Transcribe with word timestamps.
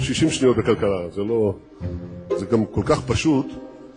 60 0.00 0.30
שניות 0.30 0.56
בכלכלה, 0.56 1.08
זה 1.14 1.22
לא... 1.24 1.54
זה 2.38 2.46
גם 2.46 2.64
כל 2.70 2.82
כך 2.84 3.00
פשוט, 3.00 3.46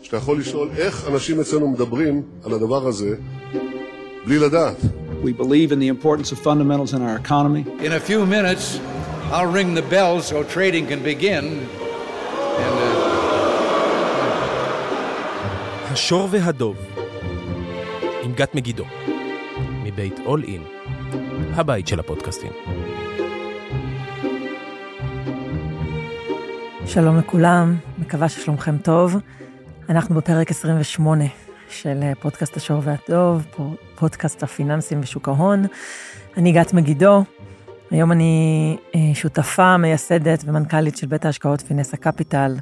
שאתה 0.01 0.17
יכול 0.17 0.39
לשאול 0.39 0.69
איך 0.77 1.07
אנשים 1.07 1.39
אצלנו 1.39 1.67
מדברים 1.67 2.21
על 2.43 2.53
הדבר 2.53 2.87
הזה 2.87 3.15
בלי 4.25 4.39
לדעת. 4.39 4.77
We 5.23 5.41
believe 5.41 5.71
in 5.71 5.79
the 5.79 5.87
importance 5.87 6.31
of 6.31 6.39
fundamentals 6.39 6.93
in 6.93 7.01
our 7.01 7.15
economy. 7.25 7.63
In 7.79 7.91
a 7.93 7.99
few 8.09 8.25
minutes, 8.25 8.79
I'll 9.31 9.53
ring 9.59 9.73
the 9.73 9.87
bell 9.95 10.21
so 10.21 10.43
trading 10.43 10.85
can 10.87 11.01
begin. 11.03 11.45
And, 12.65 12.75
uh... 12.79 13.13
השור 15.91 16.27
והדוב, 16.31 16.75
עם 18.23 18.33
גת 18.33 18.55
מגידו, 18.55 18.83
מבית 19.83 20.19
אול 20.25 20.43
אין, 20.43 20.63
הבית 21.55 21.87
של 21.87 21.99
הפודקאסטים. 21.99 22.51
שלום 26.85 27.17
לכולם, 27.17 27.77
מקווה 27.97 28.29
ששלומכם 28.29 28.77
טוב. 28.77 29.15
אנחנו 29.89 30.15
בפרק 30.15 30.51
28 30.51 31.23
של 31.69 31.99
אה, 32.01 32.13
פודקאסט 32.19 32.57
השור 32.57 32.81
והדוב, 32.83 33.45
פודקאסט 33.95 34.43
הפיננסים 34.43 34.99
ושוק 35.03 35.27
ההון. 35.27 35.65
אני 36.37 36.51
גת 36.51 36.73
מגידו, 36.73 37.23
היום 37.91 38.11
אני 38.11 38.77
אה, 38.95 38.99
שותפה, 39.13 39.77
מייסדת 39.77 40.43
ומנכ"לית 40.45 40.97
של 40.97 41.07
בית 41.07 41.25
ההשקעות 41.25 41.61
פינסה 41.61 41.97
קפיטל. 41.97 42.55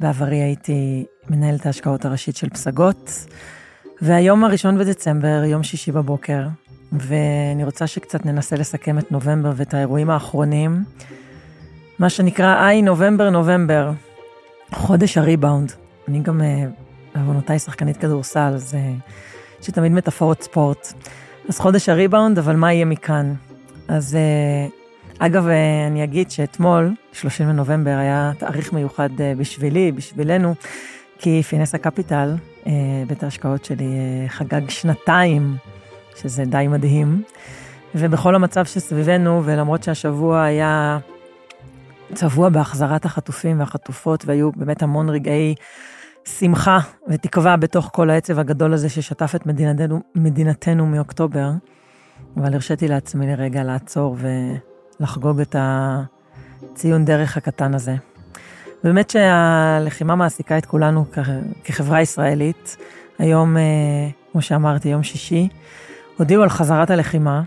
בעברי 0.00 0.36
הייתי 0.36 1.04
מנהלת 1.30 1.66
ההשקעות 1.66 2.04
הראשית 2.04 2.36
של 2.36 2.48
פסגות. 2.48 3.26
והיום 4.02 4.44
הראשון 4.44 4.78
בדצמבר, 4.78 5.42
יום 5.44 5.62
שישי 5.62 5.92
בבוקר, 5.92 6.46
ואני 6.92 7.64
רוצה 7.64 7.86
שקצת 7.86 8.26
ננסה 8.26 8.56
לסכם 8.56 8.98
את 8.98 9.12
נובמבר 9.12 9.52
ואת 9.56 9.74
האירועים 9.74 10.10
האחרונים. 10.10 10.84
מה 11.98 12.10
שנקרא 12.10 12.66
איי 12.66 12.82
נובמבר 12.82 13.30
נובמבר, 13.30 13.90
חודש 14.74 15.18
הריבאונד. 15.18 15.72
אני 16.08 16.20
גם, 16.20 16.42
אה, 16.42 16.64
בעוונותיי 17.14 17.58
שחקנית 17.58 17.96
כדורסל, 17.96 18.52
אז 18.54 18.74
אה, 18.74 18.92
יש 19.60 19.68
לי 19.68 19.74
תמיד 19.74 19.92
מטאפורות 19.92 20.42
ספורט. 20.42 20.92
אז 21.48 21.60
חודש 21.60 21.88
הריבאונד, 21.88 22.38
אבל 22.38 22.56
מה 22.56 22.72
יהיה 22.72 22.84
מכאן? 22.84 23.34
אז 23.88 24.16
אה, 24.16 24.68
אגב, 25.26 25.46
אני 25.90 26.04
אגיד 26.04 26.30
שאתמול, 26.30 26.94
30 27.12 27.48
לנובמבר, 27.48 27.90
היה 27.90 28.32
תאריך 28.38 28.72
מיוחד 28.72 29.10
בשבילי, 29.38 29.92
בשבילנו, 29.92 30.54
כי 31.18 31.42
פינסה 31.42 31.78
קפיטל, 31.78 32.34
בית 33.06 33.22
ההשקעות 33.22 33.64
שלי, 33.64 33.94
חגג 34.28 34.70
שנתיים, 34.70 35.56
שזה 36.16 36.44
די 36.44 36.68
מדהים. 36.68 37.22
ובכל 37.94 38.34
המצב 38.34 38.64
שסביבנו, 38.64 39.42
ולמרות 39.44 39.82
שהשבוע 39.82 40.42
היה 40.42 40.98
צבוע 42.14 42.48
בהחזרת 42.48 43.04
החטופים 43.04 43.60
והחטופות, 43.60 44.24
והיו 44.26 44.52
באמת 44.52 44.82
המון 44.82 45.08
רגעי 45.08 45.54
שמחה 46.24 46.78
ותקווה 47.08 47.56
בתוך 47.56 47.90
כל 47.92 48.10
העצב 48.10 48.38
הגדול 48.38 48.72
הזה 48.72 48.88
ששטף 48.88 49.34
את 49.34 49.46
מדינתנו, 49.46 50.00
מדינתנו 50.14 50.86
מאוקטובר. 50.86 51.50
אבל 52.36 52.54
הרשיתי 52.54 52.88
לעצמי 52.88 53.26
לרגע 53.26 53.64
לעצור 53.64 54.16
ולחגוג 55.00 55.40
את 55.40 55.56
הציון 55.58 57.04
דרך 57.04 57.36
הקטן 57.36 57.74
הזה. 57.74 57.94
באמת 58.84 59.10
שהלחימה 59.10 60.16
מעסיקה 60.16 60.58
את 60.58 60.66
כולנו 60.66 61.04
כחברה 61.64 62.00
ישראלית. 62.00 62.76
היום, 63.18 63.56
אה, 63.56 63.62
כמו 64.32 64.42
שאמרתי, 64.42 64.88
יום 64.88 65.02
שישי, 65.02 65.48
הודיעו 66.16 66.42
על 66.42 66.48
חזרת 66.48 66.90
הלחימה. 66.90 67.42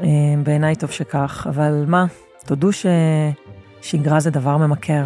אה, 0.00 0.06
בעיניי 0.42 0.76
טוב 0.76 0.90
שכך, 0.90 1.46
אבל 1.50 1.84
מה, 1.88 2.06
תודו 2.46 2.72
ש... 2.72 2.86
שגרה 3.86 4.20
זה 4.20 4.30
דבר 4.30 4.56
ממכר. 4.56 5.04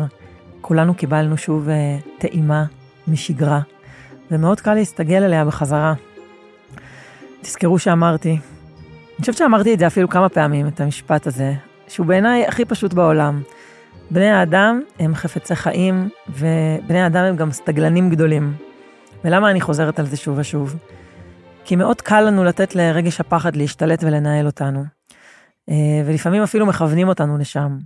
כולנו 0.61 0.95
קיבלנו 0.95 1.37
שוב 1.37 1.69
uh, 1.69 2.21
טעימה 2.21 2.65
משגרה, 3.09 3.61
ומאוד 4.31 4.61
קל 4.61 4.75
להסתגל 4.75 5.23
אליה 5.23 5.45
בחזרה. 5.45 5.95
תזכרו 7.41 7.79
שאמרתי, 7.79 8.31
אני 8.31 9.21
חושבת 9.21 9.37
שאמרתי 9.37 9.75
את 9.75 9.79
זה 9.79 9.87
אפילו 9.87 10.09
כמה 10.09 10.29
פעמים, 10.29 10.69
את 10.69 10.81
המשפט 10.81 11.27
הזה, 11.27 11.53
שהוא 11.89 12.07
בעיניי 12.07 12.47
הכי 12.47 12.65
פשוט 12.65 12.95
בעולם. 12.95 13.43
בני 14.11 14.31
האדם 14.31 14.83
הם 14.99 15.15
חפצי 15.15 15.57
חיים, 15.57 16.09
ובני 16.29 17.01
האדם 17.01 17.25
הם 17.25 17.37
גם 17.37 17.53
סטגלנים 17.53 18.11
גדולים. 18.11 18.55
ולמה 19.25 19.51
אני 19.51 19.61
חוזרת 19.61 19.99
על 19.99 20.07
זה 20.07 20.17
שוב 20.17 20.39
ושוב? 20.39 20.77
כי 21.65 21.77
מאוד 21.77 22.01
קל 22.01 22.21
לנו 22.21 22.45
לתת 22.45 22.75
לרגש 22.75 23.21
הפחד 23.21 23.57
להשתלט 23.57 24.05
ולנהל 24.05 24.47
אותנו. 24.47 24.85
אה, 25.71 26.03
ולפעמים 26.07 26.43
אפילו 26.43 26.67
מכוונים 26.67 27.09
אותנו 27.09 27.39
לשם. 27.39 27.79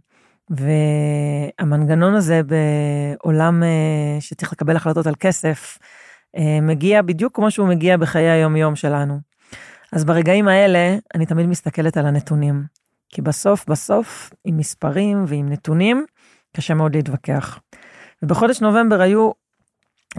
והמנגנון 0.50 2.14
הזה 2.14 2.40
בעולם 2.42 3.62
אה, 3.62 4.20
שצריך 4.20 4.52
לקבל 4.52 4.76
החלטות 4.76 5.06
על 5.06 5.14
כסף, 5.20 5.78
אה, 6.36 6.58
מגיע 6.62 7.02
בדיוק 7.02 7.36
כמו 7.36 7.50
שהוא 7.50 7.68
מגיע 7.68 7.96
בחיי 7.96 8.30
היום-יום 8.30 8.76
שלנו. 8.76 9.20
אז 9.92 10.04
ברגעים 10.04 10.48
האלה, 10.48 10.96
אני 11.14 11.26
תמיד 11.26 11.46
מסתכלת 11.46 11.96
על 11.96 12.06
הנתונים. 12.06 12.64
כי 13.08 13.22
בסוף, 13.22 13.68
בסוף, 13.68 14.30
עם 14.44 14.56
מספרים 14.56 15.24
ועם 15.26 15.48
נתונים, 15.48 16.06
קשה 16.56 16.74
מאוד 16.74 16.96
להתווכח. 16.96 17.58
ובחודש 18.22 18.60
נובמבר 18.60 19.00
היו, 19.00 19.30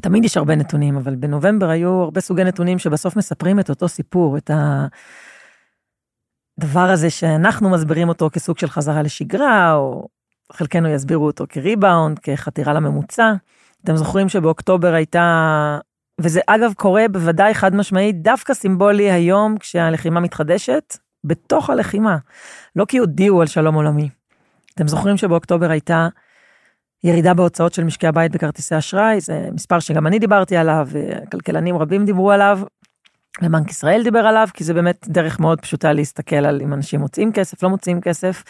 תמיד 0.02 0.26
יש 0.26 0.38
הרבה 0.38 0.56
נתונים, 0.56 0.98
אבל 0.98 1.16
בנובמבר 1.16 1.70
היו 1.70 1.90
הרבה 1.90 2.22
סוגי 2.22 2.44
נתונים 2.44 2.80
שבסוף 2.80 3.16
מספרים 3.16 3.60
את 3.60 3.70
אותו 3.70 3.88
סיפור, 3.88 4.38
את 4.38 4.52
הדבר 6.60 6.80
הזה 6.90 7.10
שאנחנו 7.10 7.70
מסבירים 7.70 8.10
אותו 8.10 8.30
כסוג 8.34 8.58
של 8.58 8.68
חזרה 8.68 9.02
לשגרה, 9.02 9.74
או 9.74 10.08
חלקנו 10.54 10.90
יסבירו 10.90 11.26
אותו 11.26 11.46
כריבאונד, 11.50 12.20
כחתירה 12.20 12.74
לממוצע. 12.74 13.34
אתם 13.84 13.96
זוכרים 13.96 14.30
שבאוקטובר 14.30 14.94
הייתה, 14.94 15.80
וזה 16.22 16.40
אגב 16.48 16.74
קורה 16.74 17.06
בוודאי 17.12 17.54
חד 17.54 17.76
משמעית, 17.76 18.22
דווקא 18.22 18.54
סימבולי 18.54 19.12
היום 19.12 19.58
כשהלחימה 19.58 20.20
מתחדשת, 20.20 20.98
בתוך 21.24 21.70
הלחימה, 21.70 22.18
לא 22.76 22.86
כי 22.86 22.98
הודיעו 22.98 23.42
על 23.42 23.48
שלום 23.48 23.76
עולמי. 23.76 24.10
אתם 24.76 24.88
זוכרים 24.88 25.18
שבאוקטובר 25.18 25.72
הייתה 25.72 26.08
ירידה 27.04 27.34
בהוצאות 27.34 27.74
של 27.74 27.84
משקי 27.84 28.08
הבית 28.08 28.32
בכרטיסי 28.32 28.78
אשראי, 28.78 29.22
זה 29.22 29.50
מספר 29.54 29.80
שגם 29.80 30.08
אני 30.08 30.20
דיברתי 30.20 30.58
עליו, 30.58 30.88
וכלכלנים 30.92 31.78
רבים 31.78 32.06
דיברו 32.06 32.32
עליו, 32.32 32.60
ובנק 33.42 33.70
ישראל 33.70 34.04
דיבר 34.04 34.20
עליו, 34.20 34.48
כי 34.54 34.64
זה 34.64 34.74
באמת 34.74 35.06
דרך 35.10 35.40
מאוד 35.40 35.62
פשוטה 35.62 35.94
להסתכל 35.94 36.36
על 36.36 36.62
אם 36.62 36.74
אנשים 36.74 37.00
מוצאים 37.00 37.32
כסף, 37.32 37.64
לא 37.64 37.70
מוצאים 37.70 38.02
כסף, 38.02 38.44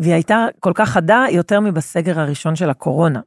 והיא 0.00 0.14
הייתה 0.14 0.46
כל 0.60 0.72
כך 0.74 0.90
חדה 0.90 1.24
יותר 1.30 1.60
מבסגר 1.60 2.20
הראשון 2.20 2.56
של 2.56 2.70
הקורונה, 2.70 3.20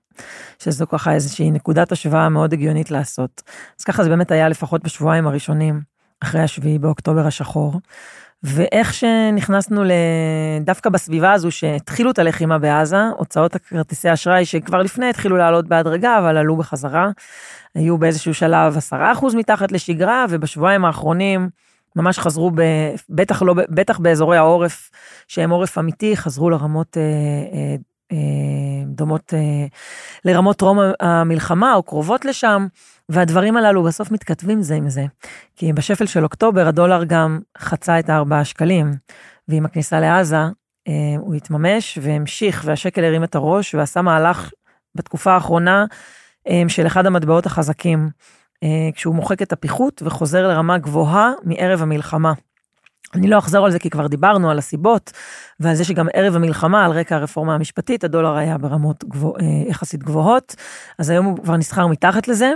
שזו 0.59 0.87
ככה 0.87 1.13
איזושהי 1.13 1.51
נקודת 1.51 1.91
השוואה 1.91 2.29
מאוד 2.29 2.53
הגיונית 2.53 2.91
לעשות. 2.91 3.41
אז 3.79 3.83
ככה 3.83 4.03
זה 4.03 4.09
באמת 4.09 4.31
היה 4.31 4.49
לפחות 4.49 4.83
בשבועיים 4.83 5.27
הראשונים, 5.27 5.81
אחרי 6.23 6.41
השביעי 6.41 6.79
באוקטובר 6.79 7.27
השחור. 7.27 7.79
ואיך 8.43 8.93
שנכנסנו 8.93 9.83
דווקא 10.61 10.89
בסביבה 10.89 11.31
הזו 11.33 11.51
שהתחילו 11.51 12.11
את 12.11 12.19
הלחימה 12.19 12.59
בעזה, 12.59 13.01
הוצאות 13.17 13.55
הכרטיסי 13.55 14.13
אשראי 14.13 14.45
שכבר 14.45 14.81
לפני 14.81 15.09
התחילו 15.09 15.37
לעלות 15.37 15.67
בהדרגה, 15.67 16.19
אבל 16.19 16.37
עלו 16.37 16.55
בחזרה, 16.55 17.09
היו 17.75 17.97
באיזשהו 17.97 18.33
שלב 18.33 18.77
10% 18.91 18.95
מתחת 19.35 19.71
לשגרה, 19.71 20.25
ובשבועיים 20.29 20.85
האחרונים 20.85 21.49
ממש 21.95 22.19
חזרו, 22.19 22.51
ב, 22.55 22.61
בטח, 23.09 23.41
לא, 23.41 23.53
בטח 23.69 23.99
באזורי 23.99 24.37
העורף, 24.37 24.89
שהם 25.27 25.49
עורף 25.49 25.77
אמיתי, 25.77 26.17
חזרו 26.17 26.49
לרמות 26.49 26.97
אה, 26.97 27.01
אה, 27.01 27.75
דומות 28.85 29.33
אה, 29.33 29.65
לרמות 30.25 30.57
טרום 30.57 30.79
המלחמה 30.99 31.73
או 31.73 31.83
קרובות 31.83 32.25
לשם, 32.25 32.67
והדברים 33.09 33.57
הללו 33.57 33.83
בסוף 33.83 34.11
מתכתבים 34.11 34.61
זה 34.61 34.75
עם 34.75 34.89
זה. 34.89 35.05
כי 35.55 35.73
בשפל 35.73 36.05
של 36.05 36.23
אוקטובר 36.23 36.67
הדולר 36.67 37.03
גם 37.03 37.39
חצה 37.57 37.99
את 37.99 38.09
הארבעה 38.09 38.45
שקלים, 38.45 38.91
ועם 39.47 39.65
הכניסה 39.65 39.99
לעזה 39.99 40.37
אה, 40.87 41.15
הוא 41.17 41.35
התממש 41.35 41.99
והמשיך, 42.01 42.63
והשקל 42.65 43.03
הרים 43.03 43.23
את 43.23 43.35
הראש 43.35 43.75
ועשה 43.75 44.01
מהלך 44.01 44.51
בתקופה 44.95 45.33
האחרונה 45.33 45.85
של 46.67 46.87
אחד 46.87 47.05
המטבעות 47.05 47.45
החזקים, 47.45 48.09
כשהוא 48.95 49.15
מוחק 49.15 49.41
את 49.41 49.53
הפיחות 49.53 50.01
וחוזר 50.05 50.47
לרמה 50.47 50.77
גבוהה 50.77 51.31
מערב 51.43 51.81
המלחמה. 51.81 52.33
אני 53.15 53.27
לא 53.27 53.37
אחזור 53.37 53.65
על 53.65 53.71
זה 53.71 53.79
כי 53.79 53.89
כבר 53.89 54.07
דיברנו 54.07 54.51
על 54.51 54.57
הסיבות 54.57 55.11
ועל 55.59 55.75
זה 55.75 55.83
שגם 55.83 56.07
ערב 56.13 56.35
המלחמה 56.35 56.85
על 56.85 56.91
רקע 56.91 57.15
הרפורמה 57.15 57.55
המשפטית 57.55 58.03
הדולר 58.03 58.35
היה 58.35 58.57
ברמות 58.57 59.03
גבוה, 59.03 59.39
אה, 59.41 59.45
יחסית 59.69 60.03
גבוהות 60.03 60.55
אז 60.99 61.09
היום 61.09 61.25
הוא 61.25 61.37
כבר 61.43 61.57
נסחר 61.57 61.87
מתחת 61.87 62.27
לזה 62.27 62.53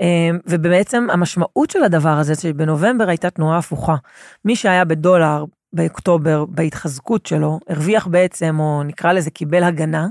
אה, 0.00 0.30
ובעצם 0.46 1.06
המשמעות 1.10 1.70
של 1.70 1.82
הדבר 1.82 2.08
הזה 2.08 2.34
שבנובמבר 2.34 3.08
הייתה 3.08 3.30
תנועה 3.30 3.58
הפוכה 3.58 3.96
מי 4.44 4.56
שהיה 4.56 4.84
בדולר 4.84 5.44
באוקטובר 5.72 6.44
בהתחזקות 6.44 7.26
שלו 7.26 7.60
הרוויח 7.68 8.06
בעצם 8.06 8.56
או 8.60 8.82
נקרא 8.82 9.12
לזה 9.12 9.30
קיבל 9.30 9.62
הגנה. 9.62 10.06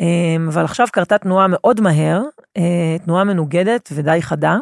אה, 0.00 0.06
אבל 0.48 0.64
עכשיו 0.64 0.86
קרתה 0.92 1.18
תנועה 1.18 1.46
מאוד 1.48 1.80
מהר 1.80 2.22
תנועה 3.04 3.24
מנוגדת 3.24 3.88
ודי 3.92 4.18
חדה. 4.22 4.58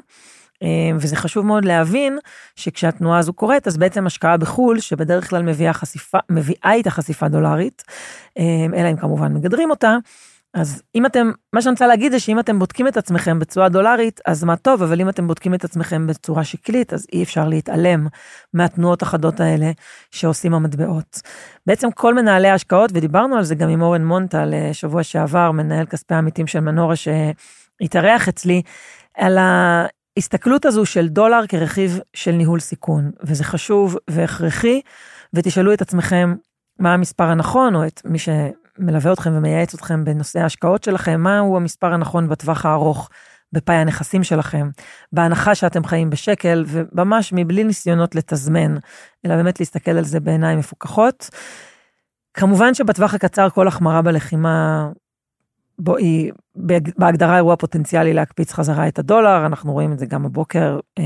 אמ, 0.62 0.96
וזה 1.00 1.16
חשוב 1.16 1.46
מאוד 1.46 1.64
להבין 1.64 2.18
שכשהתנועה 2.56 3.18
הזו 3.18 3.32
קורית, 3.32 3.66
אז 3.66 3.76
בעצם 3.76 4.06
השקעה 4.06 4.36
בחו"ל, 4.36 4.80
שבדרך 4.80 5.30
כלל 5.30 5.42
מביאה, 5.42 5.72
חשיפה, 5.72 6.18
מביאה 6.30 6.72
איתה 6.72 6.90
חשיפה 6.90 7.28
דולרית, 7.28 7.82
אמ, 8.38 8.74
אלא 8.74 8.90
אם 8.90 8.96
כמובן 8.96 9.34
מגדרים 9.34 9.70
אותה, 9.70 9.96
אז 10.54 10.82
אם 10.94 11.06
אתם, 11.06 11.30
מה 11.52 11.62
שאני 11.62 11.72
רוצה 11.72 11.86
להגיד 11.86 12.12
זה 12.12 12.20
שאם 12.20 12.38
אתם 12.38 12.58
בודקים 12.58 12.88
את 12.88 12.96
עצמכם 12.96 13.38
בצורה 13.38 13.68
דולרית, 13.68 14.20
אז 14.26 14.44
מה 14.44 14.56
טוב, 14.56 14.82
אבל 14.82 15.00
אם 15.00 15.08
אתם 15.08 15.26
בודקים 15.26 15.54
את 15.54 15.64
עצמכם 15.64 16.06
בצורה 16.06 16.44
שקלית, 16.44 16.92
אז 16.92 17.06
אי 17.12 17.22
אפשר 17.22 17.48
להתעלם 17.48 18.06
מהתנועות 18.54 19.02
החדות 19.02 19.40
האלה 19.40 19.70
שעושים 20.10 20.54
המטבעות. 20.54 21.20
בעצם 21.66 21.90
כל 21.90 22.14
מנהלי 22.14 22.48
ההשקעות, 22.48 22.90
ודיברנו 22.94 23.36
על 23.36 23.44
זה 23.44 23.54
גם 23.54 23.68
עם 23.68 23.82
אורן 23.82 24.04
מונטל 24.04 24.54
שבוע 24.72 25.02
שעבר, 25.02 25.50
מנהל 25.50 25.86
כספי 25.86 26.14
העמיתים 26.14 26.46
של 26.46 26.60
מנורה 26.60 26.94
שהתארח 26.96 28.28
אצלי, 28.28 28.62
על 29.16 29.38
ההסתכלות 30.16 30.64
הזו 30.66 30.86
של 30.86 31.08
דולר 31.08 31.46
כרכיב 31.48 32.00
של 32.14 32.32
ניהול 32.32 32.60
סיכון, 32.60 33.10
וזה 33.22 33.44
חשוב 33.44 33.96
והכרחי, 34.10 34.80
ותשאלו 35.34 35.72
את 35.72 35.82
עצמכם 35.82 36.34
מה 36.78 36.94
המספר 36.94 37.24
הנכון, 37.24 37.74
או 37.74 37.86
את 37.86 38.02
מי 38.04 38.18
שמלווה 38.18 39.12
אתכם 39.12 39.30
ומייעץ 39.36 39.74
אתכם 39.74 40.04
בנושא 40.04 40.38
ההשקעות 40.38 40.84
שלכם, 40.84 41.20
מהו 41.20 41.56
המספר 41.56 41.92
הנכון 41.92 42.28
בטווח 42.28 42.66
הארוך 42.66 43.10
בפאי 43.52 43.76
הנכסים 43.76 44.24
שלכם, 44.24 44.68
בהנחה 45.12 45.54
שאתם 45.54 45.84
חיים 45.84 46.10
בשקל, 46.10 46.64
וממש 46.66 47.32
מבלי 47.36 47.64
ניסיונות 47.64 48.14
לתזמן, 48.14 48.76
אלא 49.26 49.36
באמת 49.36 49.60
להסתכל 49.60 49.90
על 49.90 50.04
זה 50.04 50.20
בעיניים 50.20 50.58
מפוקחות. 50.58 51.30
כמובן 52.34 52.74
שבטווח 52.74 53.14
הקצר 53.14 53.50
כל 53.50 53.68
החמרה 53.68 54.02
בלחימה 54.02 54.88
בו 55.81 55.97
היא 55.97 56.32
בהגדרה 56.99 57.37
אירוע 57.37 57.56
פוטנציאלי 57.56 58.12
להקפיץ 58.12 58.53
חזרה 58.53 58.88
את 58.88 58.99
הדולר, 58.99 59.47
אנחנו 59.47 59.73
רואים 59.73 59.93
את 59.93 59.99
זה 59.99 60.06
גם 60.06 60.27
הבוקר 60.27 60.81
אה, 60.99 61.05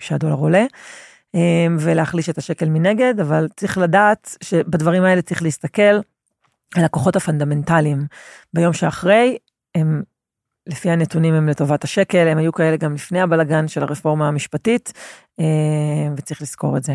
שהדולר 0.00 0.34
עולה. 0.34 0.64
אמ, 1.34 1.76
ולהחליש 1.80 2.28
את 2.28 2.38
השקל 2.38 2.68
מנגד, 2.68 3.20
אבל 3.20 3.48
צריך 3.56 3.78
לדעת 3.78 4.36
שבדברים 4.42 5.04
האלה 5.04 5.22
צריך 5.22 5.42
להסתכל 5.42 6.00
על 6.76 6.84
הכוחות 6.84 7.16
הפונדמנטליים 7.16 8.06
ביום 8.54 8.72
שאחרי, 8.72 9.36
הם 9.74 10.02
לפי 10.66 10.90
הנתונים 10.90 11.34
הם 11.34 11.48
לטובת 11.48 11.84
השקל, 11.84 12.28
הם 12.28 12.38
היו 12.38 12.52
כאלה 12.52 12.76
גם 12.76 12.94
לפני 12.94 13.20
הבלגן 13.20 13.68
של 13.68 13.82
הרפורמה 13.82 14.28
המשפטית, 14.28 14.92
אמ, 15.38 16.14
וצריך 16.16 16.42
לזכור 16.42 16.76
את 16.76 16.82
זה. 16.82 16.94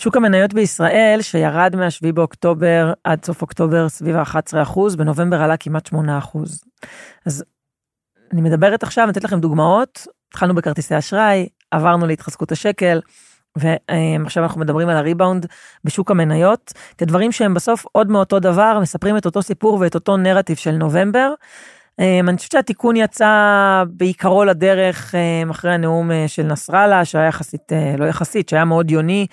שוק 0.00 0.16
המניות 0.16 0.54
בישראל, 0.54 1.18
שירד 1.22 1.76
מה-7 1.76 2.12
באוקטובר 2.12 2.92
עד 3.04 3.24
סוף 3.24 3.42
אוקטובר 3.42 3.88
סביב 3.88 4.16
ה-11%, 4.16 4.96
בנובמבר 4.96 5.42
עלה 5.42 5.56
כמעט 5.56 5.88
8%. 5.88 5.96
אז 7.26 7.44
אני 8.32 8.40
מדברת 8.40 8.82
עכשיו, 8.82 9.10
אתן 9.10 9.20
לכם 9.24 9.40
דוגמאות, 9.40 10.06
התחלנו 10.28 10.54
בכרטיסי 10.54 10.98
אשראי, 10.98 11.48
עברנו 11.70 12.06
להתחזקות 12.06 12.52
השקל, 12.52 13.00
ועכשיו 13.56 14.42
אנחנו 14.42 14.60
מדברים 14.60 14.88
על 14.88 14.96
הריבאונד 14.96 15.46
בשוק 15.84 16.10
המניות, 16.10 16.72
כדברים 16.98 17.32
שהם 17.32 17.54
בסוף 17.54 17.84
עוד 17.92 18.10
מאותו 18.10 18.38
דבר, 18.38 18.78
מספרים 18.82 19.16
את 19.16 19.26
אותו 19.26 19.42
סיפור 19.42 19.78
ואת 19.80 19.94
אותו 19.94 20.16
נרטיב 20.16 20.56
של 20.56 20.72
נובמבר. 20.72 21.32
אני 21.98 22.36
חושבת 22.36 22.52
שהתיקון 22.52 22.96
יצא 22.96 23.84
בעיקרו 23.88 24.44
לדרך 24.44 25.14
אחרי 25.50 25.72
הנאום 25.72 26.10
אה, 26.10 26.24
של 26.28 26.42
נסראללה, 26.42 27.04
שהיה 27.04 27.26
יחסית, 27.26 27.72
אה, 27.72 27.94
לא 27.98 28.04
יחסית, 28.04 28.48
שהיה 28.48 28.64
מאוד 28.64 28.90
יוני, 28.90 29.26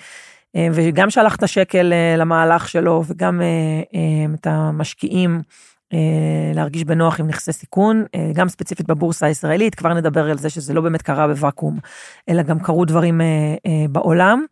וגם 0.56 1.10
שלח 1.10 1.36
את 1.36 1.42
השקל 1.42 1.92
אה, 1.92 2.16
למהלך 2.16 2.68
שלו, 2.68 3.02
וגם 3.06 3.40
את 4.34 4.46
המשקיעים. 4.46 5.42
אה, 5.94 6.52
להרגיש 6.54 6.84
בנוח 6.84 7.20
עם 7.20 7.26
נכסי 7.26 7.52
סיכון, 7.52 8.04
אה, 8.14 8.30
גם 8.34 8.48
ספציפית 8.48 8.86
בבורסה 8.86 9.26
הישראלית, 9.26 9.74
כבר 9.74 9.94
נדבר 9.94 10.30
על 10.30 10.38
זה 10.38 10.50
שזה 10.50 10.74
לא 10.74 10.80
באמת 10.80 11.02
קרה 11.02 11.28
בוואקום, 11.28 11.78
אלא 12.28 12.42
גם 12.42 12.60
קרו 12.60 12.84
דברים 12.84 13.20
אה, 13.20 13.26
בעולם. 13.90 14.44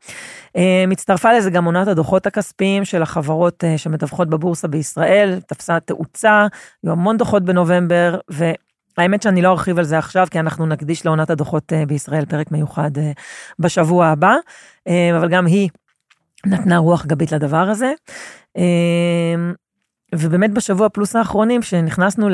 מצטרפה 0.89 1.33
לזה 1.33 1.51
גם 1.51 1.65
עונת 1.65 1.89
הדוחות 1.89 2.27
הכספיים 2.27 2.85
של 2.85 3.03
החברות 3.03 3.65
שמדווחות 3.77 4.29
בבורסה 4.29 4.69
בישראל, 4.69 5.41
תפסה 5.47 5.81
תאוצה, 5.81 6.47
היו 6.85 6.93
המון 6.93 7.17
דוחות 7.17 7.45
בנובמבר, 7.45 8.19
ו... 8.31 8.51
האמת 8.99 9.23
שאני 9.23 9.43
לא 9.43 9.51
ארחיב 9.51 9.79
על 9.79 9.85
זה 9.85 9.99
עכשיו, 9.99 10.27
כי 10.31 10.41
אנחנו 10.41 10.67
נקדיש 10.67 11.07
לעונת 11.07 11.31
הדוחות 11.31 11.73
בישראל 11.87 12.25
פרק 12.25 12.51
מיוחד 12.51 12.91
בשבוע 13.59 14.07
הבא, 14.07 14.35
אבל 14.89 15.29
גם 15.29 15.47
היא 15.47 15.69
נתנה 16.47 16.79
רוח 16.79 17.07
גבית 17.07 17.33
לדבר 17.33 17.69
הזה. 17.71 17.93
ובאמת 20.15 20.51
בשבוע 20.51 20.89
פלוס 20.89 21.17
האחרונים, 21.17 21.63
שנכנסנו 21.63 22.29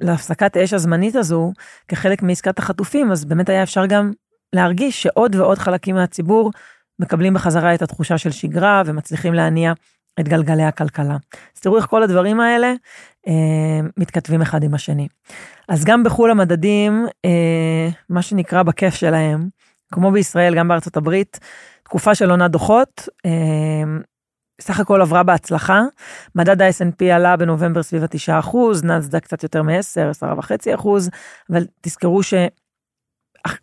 להפסקת 0.00 0.56
האש 0.56 0.72
הזמנית 0.72 1.16
הזו, 1.16 1.52
כחלק 1.88 2.22
מעסקת 2.22 2.58
החטופים, 2.58 3.12
אז 3.12 3.24
באמת 3.24 3.48
היה 3.48 3.62
אפשר 3.62 3.86
גם 3.86 4.12
להרגיש 4.52 5.02
שעוד 5.02 5.34
ועוד 5.34 5.58
חלקים 5.58 5.94
מהציבור 5.94 6.50
מקבלים 6.98 7.34
בחזרה 7.34 7.74
את 7.74 7.82
התחושה 7.82 8.18
של 8.18 8.30
שגרה 8.30 8.82
ומצליחים 8.86 9.34
להניע 9.34 9.72
את 10.20 10.28
גלגלי 10.28 10.62
הכלכלה. 10.62 11.16
אז 11.56 11.60
תראו 11.60 11.76
איך 11.76 11.86
כל 11.86 12.02
הדברים 12.02 12.40
האלה 12.40 12.72
אה, 13.28 13.80
מתכתבים 13.96 14.42
אחד 14.42 14.62
עם 14.62 14.74
השני. 14.74 15.08
אז 15.68 15.84
גם 15.84 16.04
בחו"ל 16.04 16.30
המדדים, 16.30 17.06
אה, 17.24 17.88
מה 18.10 18.22
שנקרא 18.22 18.62
בכיף 18.62 18.94
שלהם, 18.94 19.48
כמו 19.92 20.10
בישראל, 20.10 20.54
גם 20.54 20.68
בארצות 20.68 20.96
הברית, 20.96 21.40
תקופה 21.86 22.14
של 22.14 22.30
עונת 22.30 22.50
דוחות, 22.50 23.08
אה, 23.26 23.30
סך 24.60 24.80
הכל 24.80 25.00
עברה 25.00 25.22
בהצלחה. 25.22 25.82
מדד 26.34 26.62
ה-S&P 26.62 27.04
עלה 27.04 27.36
בנובמבר 27.36 27.82
סביב 27.82 28.02
ה-9 28.02 28.38
אחוז, 28.38 28.84
נסדה 28.84 29.20
קצת 29.20 29.42
יותר 29.42 29.62
מ-10, 29.62 30.40
10.5 30.40 30.74
אחוז, 30.74 31.10
אבל 31.50 31.66
תזכרו 31.80 32.22
ש... 32.22 32.34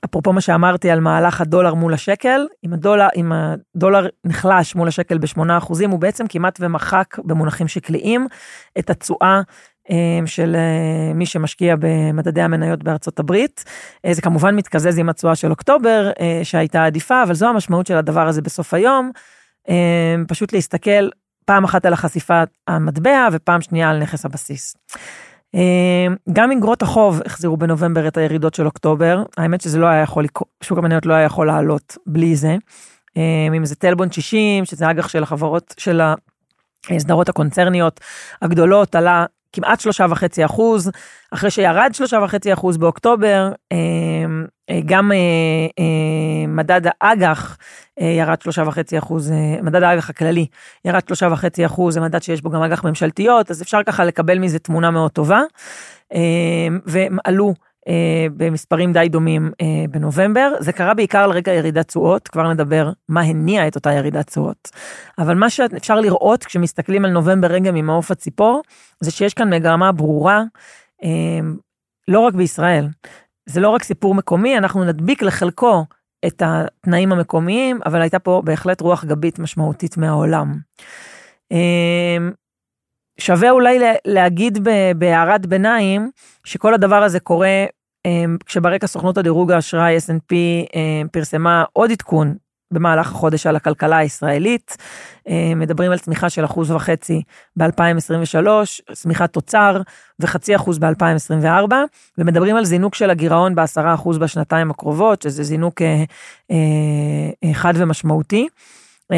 אפרופו 0.05 0.33
מה 0.33 0.41
שאמרתי 0.41 0.91
על 0.91 0.99
מהלך 0.99 1.41
הדולר 1.41 1.73
מול 1.73 1.93
השקל, 1.93 2.47
אם 2.65 2.73
הדולר, 2.73 3.07
אם 3.15 3.31
הדולר 3.31 4.07
נחלש 4.25 4.75
מול 4.75 4.87
השקל 4.87 5.17
ב-8 5.17 5.57
אחוזים, 5.57 5.89
הוא 5.89 5.99
בעצם 5.99 6.27
כמעט 6.27 6.57
ומחק 6.61 7.17
במונחים 7.23 7.67
שקליים 7.67 8.27
את 8.79 8.89
התשואה 8.89 9.35
אה, 9.37 9.41
של 10.25 10.55
אה, 10.55 11.13
מי 11.13 11.25
שמשקיע 11.25 11.75
במדדי 11.79 12.41
המניות 12.41 12.83
בארצות 12.83 13.19
הברית. 13.19 13.63
אה, 14.05 14.13
זה 14.13 14.21
כמובן 14.21 14.55
מתקזז 14.55 14.97
עם 14.97 15.09
התשואה 15.09 15.35
של 15.35 15.51
אוקטובר 15.51 16.11
שהייתה 16.43 16.85
עדיפה, 16.85 17.23
אבל 17.23 17.33
זו 17.33 17.47
המשמעות 17.47 17.87
של 17.87 17.97
הדבר 17.97 18.27
הזה 18.27 18.41
בסוף 18.41 18.73
היום. 18.73 19.11
אמ, 19.69 20.25
פשוט 20.27 20.53
להסתכל 20.53 21.09
פעם 21.45 21.63
אחת 21.63 21.85
על 21.85 21.93
החשיפת 21.93 22.49
המטבע 22.67 23.27
ופעם 23.31 23.61
שנייה 23.61 23.89
על 23.89 23.99
נכס 23.99 24.25
הבסיס. 24.25 24.75
אמ, 25.53 26.15
גם 26.33 26.51
אגרות 26.51 26.81
החוב 26.81 27.21
החזירו 27.25 27.57
בנובמבר 27.57 28.07
את 28.07 28.17
הירידות 28.17 28.53
של 28.53 28.65
אוקטובר, 28.65 29.23
האמת 29.37 29.61
שזה 29.61 29.79
לא 29.79 29.85
היה 29.85 30.01
יכול, 30.01 30.25
שוק 30.63 30.77
המניות 30.77 31.05
לא 31.05 31.13
היה 31.13 31.25
יכול 31.25 31.47
לעלות 31.47 31.97
בלי 32.07 32.35
זה. 32.35 32.55
אמ, 33.17 33.53
אם 33.53 33.65
זה 33.65 33.75
טלבון 33.75 34.11
60, 34.11 34.65
שזה 34.65 34.91
אג"ח 34.91 35.07
של 35.07 35.23
החברות, 35.23 35.75
של 35.77 36.01
הסדרות 36.89 37.29
הקונצרניות 37.29 37.99
הגדולות, 38.41 38.95
עלה 38.95 39.25
כמעט 39.53 39.79
שלושה 39.79 40.05
וחצי 40.09 40.45
אחוז, 40.45 40.91
אחרי 41.31 41.51
שירד 41.51 41.89
שלושה 41.93 42.19
וחצי 42.23 42.53
אחוז 42.53 42.77
באוקטובר, 42.77 43.51
אמ, 43.71 44.45
אה, 44.69 44.79
גם 44.85 45.11
אה, 45.11 45.17
אה, 45.79 46.47
מדד 46.47 46.81
האג"ח 47.01 47.57
ירד 47.99 48.41
שלושה 48.41 48.63
וחצי 48.65 48.97
אחוז, 48.97 49.31
מדד 49.63 49.83
האג"ח 49.83 50.09
הכללי 50.09 50.45
ירד 50.85 51.01
שלושה 51.07 51.27
וחצי 51.31 51.65
אחוז, 51.65 51.93
זה 51.93 52.01
מדד 52.01 52.23
שיש 52.23 52.41
בו 52.41 52.49
גם 52.49 52.63
אג"ח 52.63 52.83
ממשלתיות, 52.83 53.51
אז 53.51 53.61
אפשר 53.61 53.83
ככה 53.83 54.05
לקבל 54.05 54.39
מזה 54.39 54.59
תמונה 54.59 54.91
מאוד 54.91 55.11
טובה, 55.11 55.41
והם 56.85 57.17
עלו 57.23 57.47
אה, 57.47 57.72
במספרים 58.37 58.93
די 58.93 59.09
דומים 59.09 59.51
אה, 59.61 59.65
בנובמבר. 59.89 60.51
זה 60.59 60.71
קרה 60.71 60.93
בעיקר 60.93 61.19
על 61.19 61.31
רקע 61.31 61.51
ירידת 61.51 61.87
תשואות, 61.87 62.27
כבר 62.27 62.53
נדבר 62.53 62.91
מה 63.09 63.21
הניע 63.21 63.67
את 63.67 63.75
אותה 63.75 63.91
ירידת 63.91 64.27
תשואות. 64.27 64.69
אבל 65.19 65.35
מה 65.35 65.49
שאפשר 65.49 65.99
לראות 65.99 66.43
כשמסתכלים 66.43 67.05
על 67.05 67.11
נובמבר 67.11 67.47
רגע 67.47 67.71
ממעוף 67.71 68.11
הציפור, 68.11 68.61
זה 68.99 69.11
שיש 69.11 69.33
כאן 69.33 69.53
מגמה 69.53 69.91
ברורה, 69.91 70.43
אה, 71.03 71.39
לא 72.07 72.19
רק 72.19 72.33
בישראל. 72.33 72.87
זה 73.45 73.59
לא 73.59 73.69
רק 73.69 73.83
סיפור 73.83 74.15
מקומי, 74.15 74.57
אנחנו 74.57 74.83
נדביק 74.83 75.21
לחלקו 75.21 75.85
את 76.25 76.41
התנאים 76.45 77.11
המקומיים, 77.11 77.79
אבל 77.85 78.01
הייתה 78.01 78.19
פה 78.19 78.41
בהחלט 78.45 78.81
רוח 78.81 79.05
גבית 79.05 79.39
משמעותית 79.39 79.97
מהעולם. 79.97 80.53
שווה 83.19 83.49
אולי 83.51 83.79
להגיד 84.05 84.67
בהערת 84.97 85.45
ביניים, 85.45 86.11
שכל 86.43 86.73
הדבר 86.73 87.03
הזה 87.03 87.19
קורה 87.19 87.65
אמ, 88.05 88.37
כשברקע 88.45 88.87
סוכנות 88.87 89.17
הדירוג 89.17 89.51
האשראי 89.51 89.97
S&P 89.97 90.35
אמ, 90.75 91.07
פרסמה 91.11 91.63
עוד 91.73 91.91
עדכון 91.91 92.35
במהלך 92.73 93.11
החודש 93.11 93.47
על 93.47 93.55
הכלכלה 93.55 93.97
הישראלית. 93.97 94.77
אמ, 95.27 95.59
מדברים 95.59 95.91
על 95.91 95.97
צמיחה 95.97 96.29
של 96.29 96.45
אחוז 96.45 96.71
וחצי 96.71 97.21
ב-2023, 97.57 98.47
צמיחת 98.93 99.33
תוצר 99.33 99.81
וחצי 100.19 100.55
אחוז 100.55 100.79
ב-2024, 100.79 101.73
ומדברים 102.17 102.55
על 102.55 102.65
זינוק 102.65 102.95
של 102.95 103.09
הגירעון 103.09 103.55
בעשרה 103.55 103.93
אחוז 103.93 104.17
בשנתיים 104.17 104.71
הקרובות, 104.71 105.21
שזה 105.21 105.43
זינוק 105.43 105.81
אה, 105.81 106.03
אה, 106.51 107.53
חד 107.53 107.73
ומשמעותי. 107.75 108.47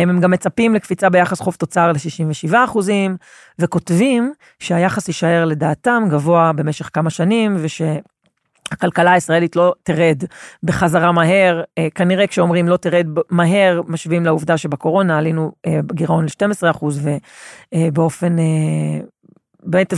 הם 0.02 0.20
גם 0.20 0.32
מצפים 0.32 0.75
לקפיצה 0.75 1.10
ביחס 1.10 1.40
חוב 1.40 1.56
תוצר 1.56 1.92
ל-67 1.92 2.56
אחוזים, 2.66 3.18
וכותבים 3.60 4.34
שהיחס 4.60 5.08
יישאר 5.08 5.46
לדעתם 5.46 6.04
גבוה 6.10 6.52
במשך 6.54 6.90
כמה 6.94 7.10
שנים, 7.10 7.58
ושהכלכלה 7.60 9.12
הישראלית 9.12 9.56
לא 9.56 9.74
תרד 9.84 10.24
בחזרה 10.64 11.12
מהר, 11.12 11.64
אה, 11.78 11.88
כנראה 11.96 12.28
כשאומרים 12.28 12.68
לא 12.68 12.78
תרד 12.78 13.08
מהר, 13.30 13.82
משווים 13.88 14.25
לעובדה 14.25 14.58
שבקורונה 14.58 15.18
עלינו 15.18 15.52
אה, 15.66 15.80
גירעון 15.94 16.25
ל-12 16.25 16.70
אחוז, 16.72 17.08
ובאופן, 17.75 18.40
אה, 18.40 18.46
באמת 19.64 19.94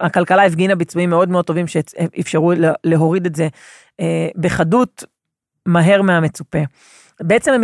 הכלכלה 0.00 0.44
הפגינה 0.44 0.74
ביצועים 0.74 1.10
מאוד 1.10 1.28
מאוד 1.28 1.44
טובים 1.44 1.66
שאפשרו 1.66 2.52
להוריד 2.84 3.26
את 3.26 3.34
זה 3.34 3.48
בחדות 4.36 5.04
מהר 5.66 6.02
מהמצופה. 6.02 6.58
בעצם 7.22 7.60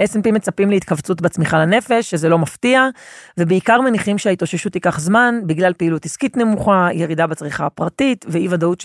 S&P 0.00 0.32
מצפים 0.32 0.70
להתכווצות 0.70 1.20
בצמיחה 1.20 1.58
לנפש, 1.58 2.10
שזה 2.10 2.28
לא 2.28 2.38
מפתיע, 2.38 2.88
ובעיקר 3.38 3.80
מניחים 3.80 4.18
שההתאוששות 4.18 4.72
תיקח 4.72 5.00
זמן, 5.00 5.40
בגלל 5.46 5.72
פעילות 5.72 6.04
עסקית 6.04 6.36
נמוכה, 6.36 6.88
ירידה 6.92 7.26
בצריכה 7.26 7.66
הפרטית 7.66 8.24
ואי 8.28 8.48
ודאות 8.50 8.84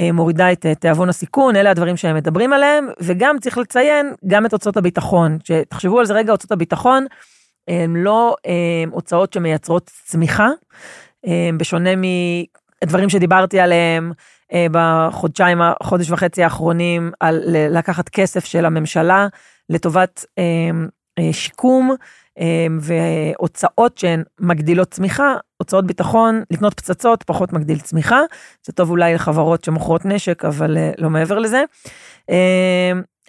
שמורידה 0.00 0.52
את 0.52 0.66
תיאבון 0.80 1.08
הסיכון, 1.08 1.56
אלה 1.56 1.70
הדברים 1.70 1.96
שהם 1.96 2.16
מדברים 2.16 2.52
עליהם, 2.52 2.88
וגם 3.00 3.38
צריך 3.40 3.58
לציין 3.58 4.14
גם 4.26 4.46
את 4.46 4.52
הוצאות 4.52 4.76
הביטחון, 4.76 5.38
שתחשבו 5.44 5.98
על 5.98 6.06
זה 6.06 6.14
רגע, 6.14 6.32
הוצאות 6.32 6.52
הביטחון, 6.52 7.06
הן 7.68 7.96
לא 7.96 8.34
הם, 8.44 8.90
הוצאות 8.90 9.32
שמייצרות 9.32 9.90
צמיחה, 10.04 10.48
הם, 11.24 11.58
בשונה 11.58 11.90
מדברים 12.84 13.08
שדיברתי 13.08 13.60
עליהם, 13.60 14.12
בחודשיים, 14.70 15.58
חודש 15.82 16.10
וחצי 16.10 16.42
האחרונים, 16.44 17.12
על 17.20 17.42
לקחת 17.46 18.08
כסף 18.08 18.44
של 18.44 18.64
הממשלה 18.64 19.28
לטובת 19.68 20.24
אה, 20.38 20.44
אה, 21.18 21.32
שיקום 21.32 21.94
והוצאות 22.80 23.98
שהן 23.98 24.22
מגדילות 24.40 24.90
צמיחה, 24.90 25.34
הוצאות 25.56 25.86
ביטחון, 25.86 26.42
לקנות 26.50 26.74
פצצות 26.74 27.22
פחות 27.22 27.52
מגדיל 27.52 27.78
צמיחה, 27.78 28.20
זה 28.66 28.72
טוב 28.72 28.90
אולי 28.90 29.14
לחברות 29.14 29.64
שמוכרות 29.64 30.04
נשק, 30.04 30.44
אבל 30.44 30.76
לא 30.98 31.10
מעבר 31.10 31.38
לזה. 31.38 31.64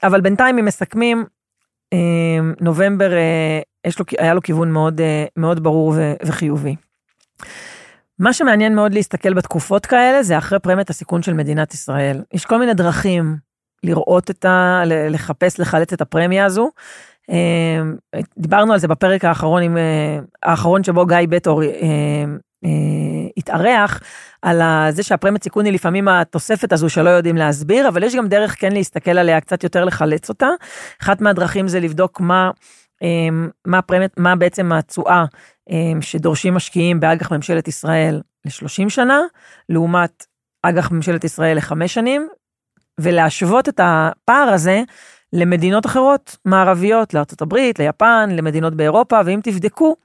אבל 0.04 0.22
בינתיים 0.22 0.58
הם 0.58 0.66
מסכמים, 0.66 1.26
נובמבר 2.62 3.12
יש 3.88 4.00
לו, 4.00 4.06
היה 4.18 4.34
לו 4.34 4.42
כיוון 4.42 4.72
מאוד, 4.72 5.02
מאוד 5.38 5.64
ברור 5.64 5.94
וחיובי. 6.26 6.76
מה 8.22 8.34
שמעניין 8.34 8.76
מאוד 8.76 8.94
להסתכל 8.94 9.34
בתקופות 9.34 9.86
כאלה 9.86 10.24
זה 10.24 10.38
אחרי 10.38 10.60
פרמיית 10.60 10.90
הסיכון 10.90 11.24
של 11.24 11.34
מדינת 11.34 11.74
ישראל. 11.74 12.22
יש 12.34 12.46
כל 12.46 12.58
מיני 12.58 12.74
דרכים 12.74 13.38
לראות 13.84 14.30
את 14.30 14.46
ה... 14.46 14.82
לחפש, 14.86 15.60
לחלץ 15.60 15.94
את 15.94 16.02
הפרמיה 16.02 16.46
הזו. 16.46 16.70
אמ, 17.30 17.96
דיברנו 18.38 18.74
על 18.74 18.80
זה 18.80 18.88
בפרק 18.88 19.26
האחרון, 19.26 19.64
עם, 19.64 19.78
אה, 19.78 20.20
האחרון 20.44 20.84
שבו 20.84 21.06
גיא 21.06 21.18
בטור 21.30 21.64
אה, 21.64 21.70
אה, 22.66 22.70
התארח, 23.38 24.02
על 24.42 24.62
זה 24.90 25.04
שהפרמיית 25.04 25.44
סיכון 25.44 25.66
היא 25.66 25.74
לפעמים 25.74 26.08
התוספת 26.08 26.74
הזו 26.74 26.90
שלא 26.90 27.10
יודעים 27.10 27.38
להסביר, 27.38 27.88
אבל 27.88 28.04
יש 28.04 28.16
גם 28.16 28.28
דרך 28.28 28.56
כן 28.60 28.72
להסתכל 28.72 29.18
עליה 29.18 29.42
קצת 29.42 29.64
יותר 29.64 29.86
לחלץ 29.86 30.30
אותה. 30.30 30.48
אחת 31.02 31.22
מהדרכים 31.22 31.68
זה 31.68 31.80
לבדוק 31.80 32.20
מה, 32.20 32.52
מה, 33.66 33.82
פרמיית, 33.82 34.20
מה 34.20 34.36
בעצם 34.36 34.72
התשואה 34.72 35.26
אמ, 35.70 36.02
שדורשים 36.02 36.54
משקיעים 36.54 37.00
באג"ח 37.00 37.32
ממשלת 37.32 37.68
ישראל 37.68 38.22
ל-30 38.46 38.90
שנה, 38.90 39.20
לעומת 39.70 40.26
אג"ח 40.64 40.92
ממשלת 40.92 41.24
ישראל 41.24 41.58
לחמש 41.58 41.94
שנים, 41.94 42.28
ולהשוות 43.00 43.70
את 43.70 43.80
הפער 43.84 44.50
הזה 44.54 44.82
למדינות 45.34 45.86
אחרות 45.86 46.38
מערביות, 46.46 47.14
לארה"ב, 47.14 47.56
ליפן, 47.80 48.30
למדינות 48.34 48.76
באירופה, 48.76 49.20
ואם 49.26 49.40
תבדקו, 49.44 49.96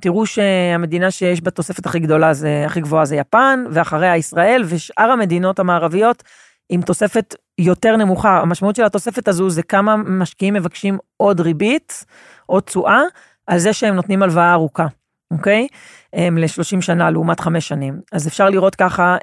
תראו 0.00 0.26
שהמדינה 0.26 1.10
שיש 1.10 1.40
בה 1.40 1.50
תוספת 1.50 1.86
הכי 1.86 1.98
גדולה, 1.98 2.34
זה, 2.34 2.62
הכי 2.66 2.80
גבוהה 2.80 3.04
זה 3.04 3.16
יפן, 3.16 3.64
ואחריה 3.70 4.16
ישראל, 4.16 4.62
ושאר 4.66 5.10
המדינות 5.10 5.58
המערביות 5.58 6.22
עם 6.70 6.82
תוספת 6.82 7.34
יותר 7.58 7.96
נמוכה. 7.96 8.40
המשמעות 8.40 8.76
של 8.76 8.84
התוספת 8.84 9.28
הזו 9.28 9.50
זה 9.50 9.62
כמה 9.62 9.96
משקיעים 9.96 10.54
מבקשים 10.54 10.98
עוד 11.16 11.40
ריבית, 11.40 12.04
עוד 12.46 12.62
תשואה, 12.62 13.00
על 13.46 13.58
זה 13.58 13.72
שהם 13.72 13.94
נותנים 13.94 14.22
הלוואה 14.22 14.52
ארוכה. 14.52 14.86
אוקיי? 15.32 15.66
ל-30 16.14 16.80
שנה 16.80 17.10
לעומת 17.10 17.40
5 17.40 17.68
שנים. 17.68 18.00
אז 18.12 18.28
אפשר 18.28 18.50
לראות 18.50 18.74
ככה 18.74 19.16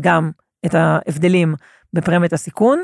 גם 0.00 0.30
את 0.66 0.74
ההבדלים 0.74 1.54
בפרמיית 1.92 2.32
הסיכון. 2.32 2.82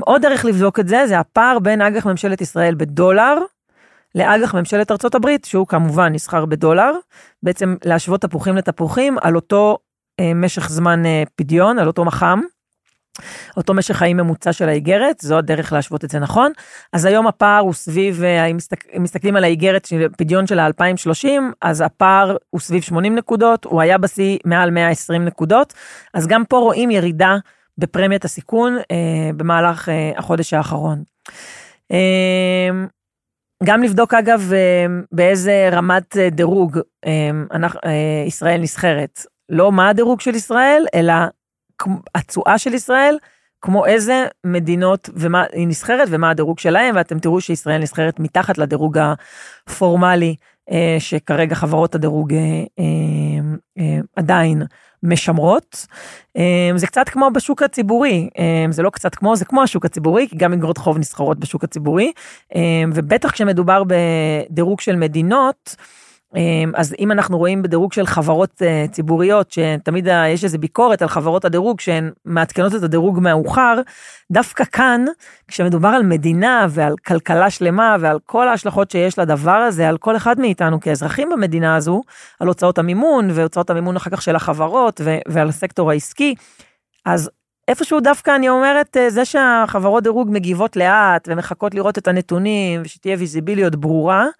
עוד 0.00 0.22
דרך 0.22 0.44
לבדוק 0.44 0.80
את 0.80 0.88
זה, 0.88 1.06
זה 1.06 1.18
הפער 1.18 1.58
בין 1.58 1.82
אג"ח 1.82 2.06
ממשלת 2.06 2.40
ישראל 2.40 2.74
בדולר 2.74 3.34
לאג"ח 4.14 4.54
ממשלת 4.54 4.90
ארצות 4.90 5.14
הברית, 5.14 5.44
שהוא 5.44 5.66
כמובן 5.66 6.12
נסחר 6.12 6.44
בדולר, 6.44 6.92
בעצם 7.42 7.76
להשוות 7.84 8.20
תפוחים 8.20 8.56
לתפוחים 8.56 9.16
על 9.20 9.36
אותו 9.36 9.78
משך 10.34 10.68
זמן 10.68 11.02
פדיון, 11.36 11.78
על 11.78 11.86
אותו 11.86 12.04
מח"מ. 12.04 12.42
אותו 13.56 13.74
משך 13.74 13.96
חיים 13.96 14.16
ממוצע 14.16 14.52
של 14.52 14.68
האיגרת, 14.68 15.20
זו 15.20 15.38
הדרך 15.38 15.72
להשוות 15.72 16.04
את 16.04 16.10
זה 16.10 16.18
נכון. 16.18 16.52
אז 16.92 17.04
היום 17.04 17.26
הפער 17.26 17.60
הוא 17.60 17.72
סביב, 17.72 18.22
אה, 18.22 18.44
אם 18.44 18.56
מסתכל, 18.56 18.98
מסתכלים 18.98 19.36
על 19.36 19.44
האיגרת 19.44 19.84
של 19.84 20.06
פדיון 20.18 20.46
של 20.46 20.58
ה-2030, 20.58 21.28
אז 21.62 21.80
הפער 21.80 22.36
הוא 22.50 22.60
סביב 22.60 22.82
80 22.82 23.14
נקודות, 23.14 23.64
הוא 23.64 23.80
היה 23.80 23.98
בשיא 23.98 24.38
מעל 24.44 24.70
120 24.70 25.24
נקודות, 25.24 25.74
אז 26.14 26.26
גם 26.26 26.44
פה 26.44 26.58
רואים 26.58 26.90
ירידה 26.90 27.36
בפרמיית 27.78 28.24
הסיכון 28.24 28.76
אה, 28.90 29.30
במהלך 29.36 29.88
אה, 29.88 30.12
החודש 30.16 30.54
האחרון. 30.54 31.02
אה, 31.92 32.86
גם 33.64 33.82
לבדוק 33.82 34.14
אגב 34.14 34.52
אה, 34.52 34.86
באיזה 35.12 35.68
רמת 35.72 36.16
אה, 36.16 36.30
דירוג 36.30 36.78
אה, 37.06 37.30
אה, 37.84 38.24
ישראל 38.26 38.60
נסחרת. 38.60 39.20
לא 39.48 39.72
מה 39.72 39.88
הדירוג 39.88 40.20
של 40.20 40.34
ישראל, 40.34 40.86
אלא 40.94 41.14
התשואה 42.14 42.58
של 42.58 42.74
ישראל, 42.74 43.18
כמו 43.60 43.86
איזה 43.86 44.26
מדינות 44.44 45.10
ומה 45.14 45.44
היא 45.52 45.68
נסחרת 45.68 46.08
ומה 46.10 46.30
הדירוג 46.30 46.58
שלהם, 46.58 46.96
ואתם 46.96 47.18
תראו 47.18 47.40
שישראל 47.40 47.82
נסחרת 47.82 48.20
מתחת 48.20 48.58
לדירוג 48.58 48.98
הפורמלי, 48.98 50.36
אה, 50.70 50.96
שכרגע 50.98 51.54
חברות 51.54 51.94
הדירוג 51.94 52.34
אה, 52.34 52.38
אה, 52.78 52.84
אה, 53.78 53.98
עדיין 54.16 54.62
משמרות. 55.02 55.86
אה, 56.36 56.70
זה 56.76 56.86
קצת 56.86 57.08
כמו 57.08 57.30
בשוק 57.34 57.62
הציבורי, 57.62 58.28
אה, 58.38 58.66
זה 58.70 58.82
לא 58.82 58.90
קצת 58.90 59.14
כמו, 59.14 59.36
זה 59.36 59.44
כמו 59.44 59.62
השוק 59.62 59.84
הציבורי, 59.84 60.28
כי 60.28 60.36
גם 60.36 60.52
אגרות 60.52 60.78
חוב 60.78 60.98
נסחרות 60.98 61.38
בשוק 61.40 61.64
הציבורי, 61.64 62.12
אה, 62.54 62.60
ובטח 62.94 63.30
כשמדובר 63.30 63.82
בדירוג 63.86 64.80
של 64.80 64.96
מדינות, 64.96 65.76
אז 66.74 66.94
אם 66.98 67.12
אנחנו 67.12 67.38
רואים 67.38 67.62
בדירוג 67.62 67.92
של 67.92 68.06
חברות 68.06 68.62
אה, 68.62 68.84
ציבוריות, 68.92 69.50
שתמיד 69.50 70.08
יש 70.28 70.44
איזו 70.44 70.58
ביקורת 70.58 71.02
על 71.02 71.08
חברות 71.08 71.44
הדירוג 71.44 71.80
שהן 71.80 72.10
מעדכנות 72.24 72.74
את 72.74 72.82
הדירוג 72.82 73.20
מאוחר, 73.20 73.80
דווקא 74.32 74.64
כאן, 74.64 75.04
כשמדובר 75.48 75.88
על 75.88 76.02
מדינה 76.02 76.66
ועל 76.70 76.94
כלכלה 77.06 77.50
שלמה 77.50 77.96
ועל 78.00 78.18
כל 78.26 78.48
ההשלכות 78.48 78.90
שיש 78.90 79.18
לדבר 79.18 79.50
הזה, 79.50 79.88
על 79.88 79.98
כל 79.98 80.16
אחד 80.16 80.40
מאיתנו 80.40 80.80
כאזרחים 80.80 81.30
במדינה 81.30 81.76
הזו, 81.76 82.02
על 82.40 82.48
הוצאות 82.48 82.78
המימון 82.78 83.28
והוצאות 83.34 83.70
המימון 83.70 83.96
אחר 83.96 84.10
כך 84.10 84.22
של 84.22 84.36
החברות 84.36 85.00
ועל 85.28 85.48
הסקטור 85.48 85.90
העסקי, 85.90 86.34
אז 87.04 87.30
איפשהו 87.68 88.00
דווקא 88.00 88.36
אני 88.36 88.48
אומרת, 88.48 88.96
אה, 88.96 89.10
זה 89.10 89.24
שהחברות 89.24 90.02
דירוג 90.02 90.28
מגיבות 90.30 90.76
לאט 90.76 91.28
ומחכות 91.30 91.74
לראות 91.74 91.98
את 91.98 92.08
הנתונים 92.08 92.82
ושתהיה 92.84 93.16
ויזיביליות 93.18 93.76
ברורה, 93.76 94.26
אמ, 94.26 94.30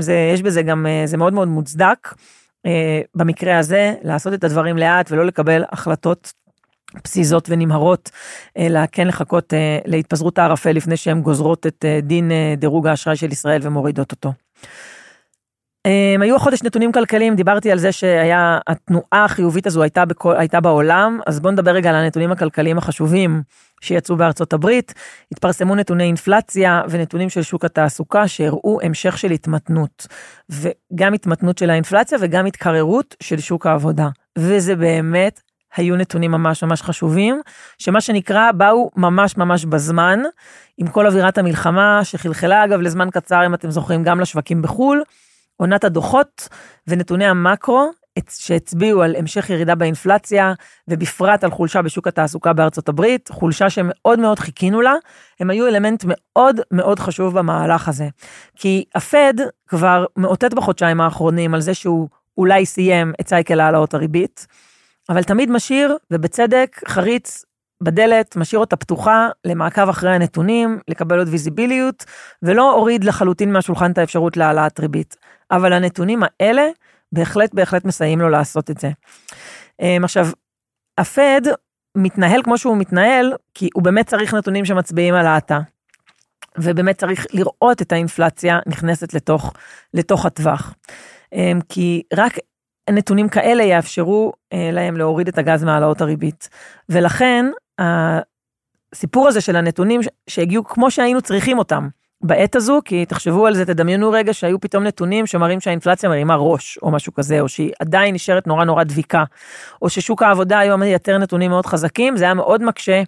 זה, 0.00 0.30
יש 0.34 0.42
בזה 0.42 0.62
גם, 0.62 0.86
אה, 0.86 1.02
זה 1.06 1.16
מאוד 1.16 1.32
מאוד 1.32 1.48
מוצדק. 1.48 2.14
אה, 2.66 3.00
במקרה 3.14 3.58
הזה, 3.58 3.94
לעשות 4.02 4.34
את 4.34 4.44
הדברים 4.44 4.78
לאט 4.78 5.12
ולא 5.12 5.26
לקבל 5.26 5.64
החלטות 5.72 6.32
פזיזות 7.02 7.48
ונמהרות, 7.50 8.10
אלא 8.58 8.80
כן 8.92 9.08
לחכות 9.08 9.54
אה, 9.54 9.78
להתפזרות 9.84 10.38
הערפל 10.38 10.72
לפני 10.72 10.96
שהן 10.96 11.22
גוזרות 11.22 11.66
את 11.66 11.84
דין 12.02 12.30
דירוג 12.56 12.86
האשראי 12.86 13.16
של 13.16 13.32
ישראל 13.32 13.60
ומורידות 13.64 14.12
אותו. 14.12 14.32
הם 15.84 16.22
היו 16.22 16.36
החודש 16.36 16.62
נתונים 16.62 16.92
כלכליים, 16.92 17.36
דיברתי 17.36 17.72
על 17.72 17.78
זה 17.78 17.92
שהיה, 17.92 18.58
התנועה 18.66 19.24
החיובית 19.24 19.66
הזו 19.66 19.82
הייתה, 19.82 20.04
בכל, 20.04 20.36
הייתה 20.36 20.60
בעולם, 20.60 21.20
אז 21.26 21.40
בואו 21.40 21.52
נדבר 21.52 21.70
רגע 21.70 21.90
על 21.90 21.96
הנתונים 21.96 22.32
הכלכליים 22.32 22.78
החשובים 22.78 23.42
שיצאו 23.80 24.16
בארצות 24.16 24.52
הברית. 24.52 24.94
התפרסמו 25.32 25.74
נתוני 25.74 26.04
אינפלציה 26.04 26.82
ונתונים 26.88 27.30
של 27.30 27.42
שוק 27.42 27.64
התעסוקה 27.64 28.28
שהראו 28.28 28.78
המשך 28.82 29.18
של 29.18 29.30
התמתנות, 29.30 30.06
וגם 30.50 31.12
התמתנות 31.12 31.58
של 31.58 31.70
האינפלציה 31.70 32.18
וגם 32.20 32.46
התקררות 32.46 33.16
של 33.22 33.40
שוק 33.40 33.66
העבודה. 33.66 34.08
וזה 34.38 34.76
באמת 34.76 35.40
היו 35.76 35.96
נתונים 35.96 36.30
ממש 36.30 36.64
ממש 36.64 36.82
חשובים, 36.82 37.40
שמה 37.78 38.00
שנקרא 38.00 38.52
באו 38.52 38.90
ממש 38.96 39.36
ממש 39.36 39.64
בזמן, 39.64 40.20
עם 40.78 40.86
כל 40.86 41.06
אווירת 41.06 41.38
המלחמה 41.38 42.00
שחלחלה 42.04 42.64
אגב 42.64 42.80
לזמן 42.80 43.08
קצר, 43.10 43.46
אם 43.46 43.54
אתם 43.54 43.70
זוכרים, 43.70 44.02
גם 44.02 44.20
לשווקים 44.20 44.62
בחו"ל. 44.62 45.02
עונת 45.56 45.84
הדוחות 45.84 46.48
ונתוני 46.86 47.26
המקרו 47.26 47.90
שהצביעו 48.28 49.02
על 49.02 49.16
המשך 49.16 49.50
ירידה 49.50 49.74
באינפלציה 49.74 50.52
ובפרט 50.88 51.44
על 51.44 51.50
חולשה 51.50 51.82
בשוק 51.82 52.06
התעסוקה 52.08 52.52
בארצות 52.52 52.88
הברית, 52.88 53.28
חולשה 53.32 53.70
שמאוד 53.70 54.18
מאוד 54.18 54.38
חיכינו 54.38 54.80
לה, 54.80 54.94
הם 55.40 55.50
היו 55.50 55.66
אלמנט 55.66 56.04
מאוד 56.06 56.60
מאוד 56.70 56.98
חשוב 56.98 57.38
במהלך 57.38 57.88
הזה. 57.88 58.08
כי 58.56 58.84
הפד 58.94 59.34
כבר 59.68 60.04
מאותת 60.16 60.54
בחודשיים 60.54 61.00
האחרונים 61.00 61.54
על 61.54 61.60
זה 61.60 61.74
שהוא 61.74 62.08
אולי 62.38 62.66
סיים 62.66 63.12
את 63.20 63.28
סייקל 63.28 63.60
העלאות 63.60 63.94
הריבית, 63.94 64.46
אבל 65.08 65.22
תמיד 65.22 65.50
משאיר, 65.50 65.96
ובצדק, 66.10 66.80
חריץ 66.88 67.44
בדלת, 67.82 68.36
משאיר 68.36 68.60
אותה 68.60 68.76
פתוחה 68.76 69.28
למעקב 69.44 69.88
אחרי 69.88 70.14
הנתונים, 70.14 70.78
לקבל 70.88 71.18
עוד 71.18 71.28
ויזיביליות, 71.28 72.04
ולא 72.42 72.72
הוריד 72.72 73.04
לחלוטין 73.04 73.52
מהשולחן 73.52 73.90
את 73.90 73.98
האפשרות 73.98 74.36
להעלאת 74.36 74.80
ריבית. 74.80 75.16
אבל 75.50 75.72
הנתונים 75.72 76.22
האלה 76.22 76.68
בהחלט 77.12 77.54
בהחלט 77.54 77.84
מסייעים 77.84 78.20
לו 78.20 78.28
לעשות 78.28 78.70
את 78.70 78.78
זה. 78.78 78.90
אמ, 79.80 80.04
עכשיו, 80.04 80.26
הפד 80.98 81.40
מתנהל 81.96 82.42
כמו 82.42 82.58
שהוא 82.58 82.76
מתנהל, 82.76 83.32
כי 83.54 83.68
הוא 83.74 83.82
באמת 83.82 84.06
צריך 84.06 84.34
נתונים 84.34 84.64
שמצביעים 84.64 85.14
על 85.14 85.26
האטה. 85.26 85.60
ובאמת 86.58 86.98
צריך 86.98 87.26
לראות 87.32 87.82
את 87.82 87.92
האינפלציה 87.92 88.58
נכנסת 88.66 89.14
לתוך, 89.14 89.52
לתוך 89.94 90.26
הטווח. 90.26 90.74
אמ, 91.32 91.60
כי 91.68 92.02
רק 92.14 92.38
נתונים 92.90 93.28
כאלה 93.28 93.62
יאפשרו 93.62 94.32
אה, 94.52 94.70
להם 94.72 94.96
להוריד 94.96 95.28
את 95.28 95.38
הגז 95.38 95.64
מהעלאות 95.64 96.00
הריבית. 96.00 96.48
ולכן 96.88 97.46
הסיפור 97.78 99.28
הזה 99.28 99.40
של 99.40 99.56
הנתונים 99.56 100.00
שהגיעו 100.26 100.64
כמו 100.64 100.90
שהיינו 100.90 101.22
צריכים 101.22 101.58
אותם 101.58 101.88
בעת 102.22 102.56
הזו, 102.56 102.80
כי 102.84 103.06
תחשבו 103.06 103.46
על 103.46 103.54
זה, 103.54 103.66
תדמיינו 103.66 104.10
רגע 104.10 104.34
שהיו 104.34 104.60
פתאום 104.60 104.84
נתונים 104.84 105.26
שמראים 105.26 105.60
שהאינפלציה 105.60 106.08
מרימה 106.08 106.36
ראש, 106.36 106.78
או 106.82 106.90
משהו 106.90 107.14
כזה, 107.14 107.40
או 107.40 107.48
שהיא 107.48 107.72
עדיין 107.80 108.14
נשארת 108.14 108.46
נורא 108.46 108.64
נורא 108.64 108.84
דביקה, 108.84 109.24
או 109.82 109.90
ששוק 109.90 110.22
העבודה 110.22 110.58
היום 110.58 110.80
מייתר 110.80 111.18
נתונים 111.18 111.50
מאוד 111.50 111.66
חזקים, 111.66 112.16
זה 112.16 112.24
היה 112.24 112.34
מאוד 112.34 112.62
מקשה 112.62 113.02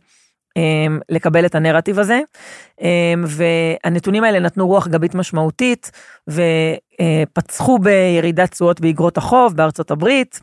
אמ, 0.57 0.99
לקבל 1.09 1.47
את 1.47 1.55
הנרטיב 1.55 1.99
הזה. 1.99 2.21
אמ, 2.81 3.25
והנתונים 3.27 4.25
האלה 4.25 4.39
נתנו 4.41 4.67
רוח 4.67 4.89
גבית 4.89 5.15
משמעותית 5.15 5.91
ופצחו 6.29 7.79
בירידת 7.79 8.51
תשואות 8.51 8.81
באגרות 8.81 9.17
החוב 9.17 9.57
בארצות 9.57 9.91
הברית. 9.91 10.41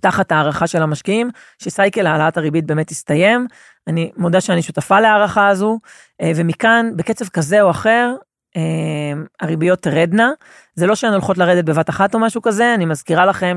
תחת 0.00 0.32
הערכה 0.32 0.66
של 0.66 0.82
המשקיעים, 0.82 1.30
שסייקל 1.58 2.06
העלאת 2.06 2.36
הריבית 2.36 2.66
באמת 2.66 2.90
הסתיים. 2.90 3.46
אני 3.86 4.10
מודה 4.16 4.40
שאני 4.40 4.62
שותפה 4.62 5.00
להערכה 5.00 5.48
הזו, 5.48 5.78
אה, 6.22 6.32
ומכאן, 6.36 6.90
בקצב 6.96 7.28
כזה 7.28 7.62
או 7.62 7.70
אחר, 7.70 8.14
אמ, 8.56 9.24
הריביות 9.40 9.82
תרדנה. 9.82 10.30
זה 10.74 10.86
לא 10.86 10.94
שהן 10.94 11.12
הולכות 11.12 11.38
לרדת 11.38 11.64
בבת 11.64 11.90
אחת 11.90 12.14
או 12.14 12.18
משהו 12.18 12.42
כזה, 12.42 12.74
אני 12.74 12.84
מזכירה 12.84 13.26
לכם 13.26 13.56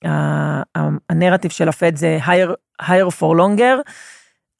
שהנרטיב 0.00 1.50
של 1.50 1.68
הפד 1.68 1.96
זה 1.96 2.18
higher 2.26 2.50
higher 2.82 3.10
for 3.20 3.34
longer. 3.36 3.90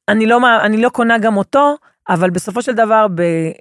אני 0.09 0.27
לא, 0.27 0.41
אני 0.63 0.77
לא 0.77 0.89
קונה 0.89 1.19
גם 1.19 1.37
אותו, 1.37 1.77
אבל 2.09 2.31
בסופו 2.31 2.62
של 2.62 2.73
דבר 2.73 3.07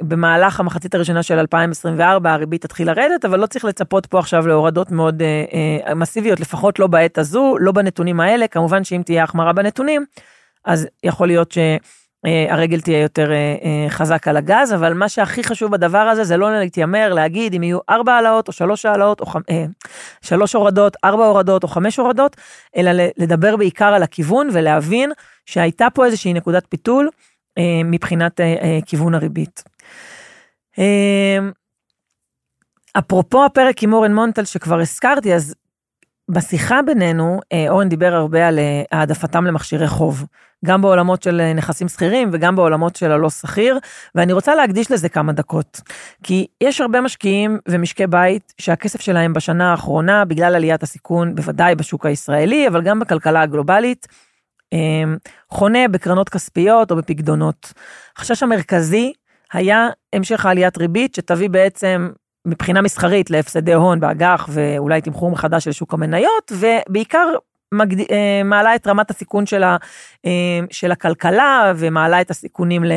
במהלך 0.01 0.59
המחצית 0.59 0.95
הראשונה 0.95 1.23
של 1.23 1.39
2024 1.39 2.33
הריבית 2.33 2.61
תתחיל 2.61 2.87
לרדת, 2.87 3.25
אבל 3.25 3.39
לא 3.39 3.45
צריך 3.45 3.65
לצפות 3.65 4.05
פה 4.05 4.19
עכשיו 4.19 4.47
להורדות 4.47 4.91
מאוד 4.91 5.21
אה, 5.21 5.45
אה, 5.87 5.95
מסיביות, 5.95 6.39
לפחות 6.39 6.79
לא 6.79 6.87
בעת 6.87 7.17
הזו, 7.17 7.55
לא 7.59 7.71
בנתונים 7.71 8.19
האלה, 8.19 8.47
כמובן 8.47 8.83
שאם 8.83 9.01
תהיה 9.05 9.23
החמרה 9.23 9.53
בנתונים, 9.53 10.05
אז 10.65 10.87
יכול 11.03 11.27
להיות 11.27 11.51
ש... 11.51 11.57
אה, 12.25 12.53
הרגל 12.53 12.81
תהיה 12.81 13.01
יותר 13.01 13.31
אה, 13.31 13.35
אה, 13.35 13.89
חזק 13.89 14.27
על 14.27 14.37
הגז, 14.37 14.73
אבל 14.73 14.93
מה 14.93 15.09
שהכי 15.09 15.43
חשוב 15.43 15.71
בדבר 15.71 15.97
הזה 15.97 16.23
זה 16.23 16.37
לא 16.37 16.59
להתיימר 16.59 17.13
להגיד 17.13 17.53
אם 17.53 17.63
יהיו 17.63 17.79
ארבע 17.89 18.13
העלאות 18.13 18.47
או 18.47 18.53
שלוש 18.53 18.85
העלאות 18.85 19.21
או 19.21 19.25
שלוש 20.21 20.53
הורדות, 20.53 20.97
ארבע 21.03 21.25
הורדות 21.25 21.63
או 21.63 21.67
חמש 21.67 21.97
הורדות, 21.97 22.35
אלא 22.77 22.91
לדבר 23.17 23.55
בעיקר 23.55 23.85
על 23.85 24.03
הכיוון 24.03 24.49
ולהבין 24.53 25.11
שהייתה 25.45 25.87
פה 25.93 26.05
איזושהי 26.05 26.33
נקודת 26.33 26.65
פיתול 26.69 27.09
מבחינת 27.85 28.39
כיוון 28.85 29.15
הריבית. 29.15 29.63
אפרופו 32.97 33.45
הפרק 33.45 33.83
עם 33.83 33.93
אורן 33.93 34.13
מונטל 34.13 34.45
שכבר 34.45 34.79
הזכרתי, 34.79 35.33
אז 35.33 35.55
בשיחה 36.31 36.81
בינינו, 36.81 37.39
אורן 37.69 37.89
דיבר 37.89 38.13
הרבה 38.13 38.47
על 38.47 38.59
העדפתם 38.91 39.45
למכשירי 39.45 39.87
חוב. 39.87 40.25
גם 40.65 40.81
בעולמות 40.81 41.23
של 41.23 41.41
אה, 41.41 41.53
נכסים 41.53 41.87
שכירים 41.87 42.29
וגם 42.33 42.55
בעולמות 42.55 42.95
של 42.95 43.11
הלא 43.11 43.29
שכיר, 43.29 43.79
ואני 44.15 44.33
רוצה 44.33 44.55
להקדיש 44.55 44.91
לזה 44.91 45.09
כמה 45.09 45.33
דקות. 45.33 45.81
כי 46.23 46.47
יש 46.61 46.81
הרבה 46.81 47.01
משקיעים 47.01 47.59
ומשקי 47.69 48.07
בית 48.07 48.53
שהכסף 48.57 49.01
שלהם 49.01 49.33
בשנה 49.33 49.71
האחרונה, 49.71 50.25
בגלל 50.25 50.55
עליית 50.55 50.83
הסיכון, 50.83 51.35
בוודאי 51.35 51.75
בשוק 51.75 52.05
הישראלי, 52.05 52.67
אבל 52.67 52.81
גם 52.81 52.99
בכלכלה 52.99 53.41
הגלובלית, 53.41 54.07
חונה 55.49 55.87
בקרנות 55.87 56.29
כספיות 56.29 56.91
או 56.91 56.95
בפקדונות. 56.95 57.73
החשש 58.17 58.43
המרכזי 58.43 59.13
היה 59.53 59.87
המשך 60.13 60.45
העליית 60.45 60.77
ריבית 60.77 61.15
שתביא 61.15 61.49
בעצם 61.49 62.09
מבחינה 62.45 62.81
מסחרית 62.81 63.29
להפסדי 63.29 63.73
הון 63.73 63.99
באג"ח 63.99 64.49
ואולי 64.51 65.01
תמחור 65.01 65.31
מחדש 65.31 65.63
של 65.63 65.71
שוק 65.71 65.93
המניות, 65.93 66.51
ובעיקר 66.51 67.27
מגד... 67.71 67.99
אה, 68.11 68.41
מעלה 68.45 68.75
את 68.75 68.87
רמת 68.87 69.09
הסיכון 69.09 69.45
של, 69.45 69.63
ה... 69.63 69.77
אה, 70.25 70.59
של 70.71 70.91
הכלכלה 70.91 71.73
ומעלה 71.75 72.21
את 72.21 72.31
הסיכונים 72.31 72.83
אה, 72.83 72.89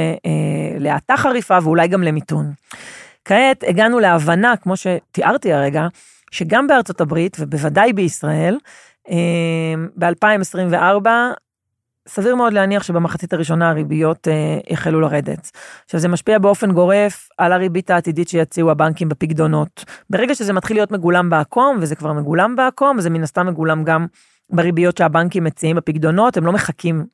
להאטה 0.78 1.16
חריפה 1.16 1.58
ואולי 1.62 1.88
גם 1.88 2.02
למיתון. 2.02 2.52
כעת 3.24 3.64
הגענו 3.68 3.98
להבנה, 3.98 4.54
כמו 4.56 4.74
שתיארתי 4.76 5.52
הרגע, 5.52 5.86
שגם 6.30 6.66
בארצות 6.66 7.00
הברית 7.00 7.36
ובוודאי 7.40 7.92
בישראל, 7.92 8.58
ב-2024, 9.98 11.06
סביר 12.08 12.34
מאוד 12.34 12.52
להניח 12.52 12.82
שבמחצית 12.82 13.32
הראשונה 13.32 13.70
הריביות 13.70 14.28
החלו 14.70 15.00
לרדת. 15.00 15.50
עכשיו 15.84 16.00
זה 16.00 16.08
משפיע 16.08 16.38
באופן 16.38 16.72
גורף 16.72 17.28
על 17.38 17.52
הריבית 17.52 17.90
העתידית 17.90 18.28
שיציעו 18.28 18.70
הבנקים 18.70 19.08
בפקדונות. 19.08 19.84
ברגע 20.10 20.34
שזה 20.34 20.52
מתחיל 20.52 20.76
להיות 20.76 20.90
מגולם 20.90 21.30
בעקום, 21.30 21.78
וזה 21.80 21.96
כבר 21.96 22.12
מגולם 22.12 22.56
בעקום, 22.56 23.00
זה 23.00 23.10
מן 23.10 23.22
הסתם 23.22 23.46
מגולם 23.46 23.84
גם 23.84 24.06
בריביות 24.50 24.96
שהבנקים 24.96 25.44
מציעים 25.44 25.76
בפקדונות, 25.76 26.36
הם 26.36 26.46
לא 26.46 26.52
מחכים 26.52 27.06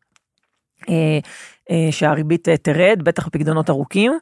אה, 0.88 1.18
אה, 1.70 1.92
שהריבית 1.92 2.48
אה, 2.48 2.56
תרד, 2.56 3.00
בטח 3.02 3.26
בפקדונות 3.26 3.70
ארוכים. 3.70 4.12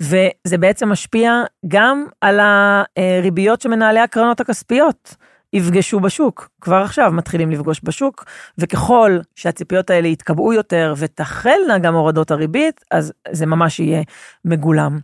וזה 0.00 0.58
בעצם 0.58 0.88
משפיע 0.88 1.42
גם 1.68 2.06
על 2.20 2.40
הריביות 2.40 3.60
שמנהלי 3.60 4.00
הקרנות 4.00 4.40
הכספיות 4.40 5.16
יפגשו 5.52 6.00
בשוק. 6.00 6.48
כבר 6.60 6.76
עכשיו 6.76 7.12
מתחילים 7.12 7.50
לפגוש 7.50 7.80
בשוק, 7.82 8.24
וככל 8.58 9.18
שהציפיות 9.34 9.90
האלה 9.90 10.08
יתקבעו 10.08 10.52
יותר 10.52 10.94
ותחלנה 10.96 11.78
גם 11.78 11.94
הורדות 11.94 12.30
הריבית, 12.30 12.84
אז 12.90 13.12
זה 13.30 13.46
ממש 13.46 13.80
יהיה 13.80 14.02
מגולם. 14.44 14.98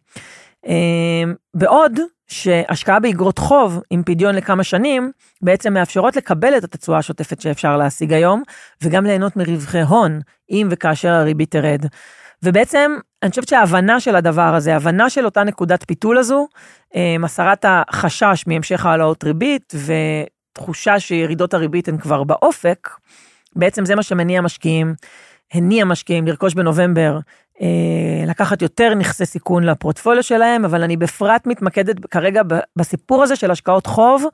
בעוד 1.55 2.01
שהשקעה 2.27 3.01
באגרות 3.01 3.39
חוב 3.39 3.83
עם 3.91 4.03
פדיון 4.07 4.35
לכמה 4.35 4.65
שנים, 4.65 5.11
בעצם 5.43 5.73
מאפשרות 5.75 6.17
לקבל 6.17 6.57
את 6.57 6.75
התשואה 6.75 6.99
השוטפת 6.99 7.41
שאפשר 7.41 7.77
להשיג 7.77 8.13
היום, 8.13 8.43
וגם 8.83 9.07
ליהנות 9.07 9.37
מרווחי 9.37 9.81
הון, 9.81 10.21
אם 10.51 10.69
וכאשר 10.71 11.13
הריבית 11.13 11.51
תרד. 11.51 11.87
ובעצם, 12.43 12.93
אני 13.23 13.31
חושבת 13.31 13.49
שההבנה 13.49 14.01
של 14.01 14.17
הדבר 14.17 14.55
הזה, 14.55 14.73
ההבנה 14.73 15.11
של 15.11 15.25
אותה 15.25 15.45
נקודת 15.45 15.85
פיתול 15.87 16.19
הזו, 16.19 16.49
אה, 16.97 17.17
הסרת 17.25 17.65
החשש 17.69 18.45
מהמשך 18.47 18.87
העלאות 18.87 19.25
ריבית, 19.25 19.75
ותחושה 20.59 21.01
שירידות 21.01 21.55
הריבית 21.55 21.89
הן 21.89 21.99
כבר 21.99 22.25
באופק, 22.25 22.91
בעצם 23.57 23.85
זה 23.85 23.95
מה 23.95 24.03
שמניע 24.03 24.41
משקיעים, 24.41 24.95
הניע 25.53 25.85
משקיעים 25.85 26.27
לרכוש 26.27 26.55
בנובמבר 26.55 27.19
אה, 27.61 28.25
לקחת 28.27 28.63
יותר 28.63 28.95
נכסי 28.95 29.27
סיכון 29.27 29.65
לפורטפוליו 29.65 30.23
שלהם, 30.23 30.65
אבל 30.65 30.83
אני 30.83 30.97
בפרט 30.97 31.47
מתמקדת 31.47 32.07
כרגע 32.07 32.43
בסיפור 32.77 33.23
הזה 33.23 33.37
של 33.37 33.51
השקעות 33.51 33.87
חוב, 33.87 34.25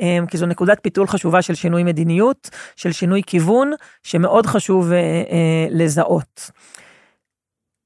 אה, 0.00 0.18
כי 0.28 0.38
זו 0.38 0.46
נקודת 0.46 0.78
פיתול 0.82 1.06
חשובה 1.06 1.42
של 1.42 1.54
שינוי 1.54 1.82
מדיניות, 1.84 2.50
של 2.76 2.92
שינוי 2.92 3.22
כיוון, 3.26 3.72
שמאוד 4.02 4.46
חשוב 4.46 4.92
אה, 4.92 5.66
לזהות. 5.70 6.50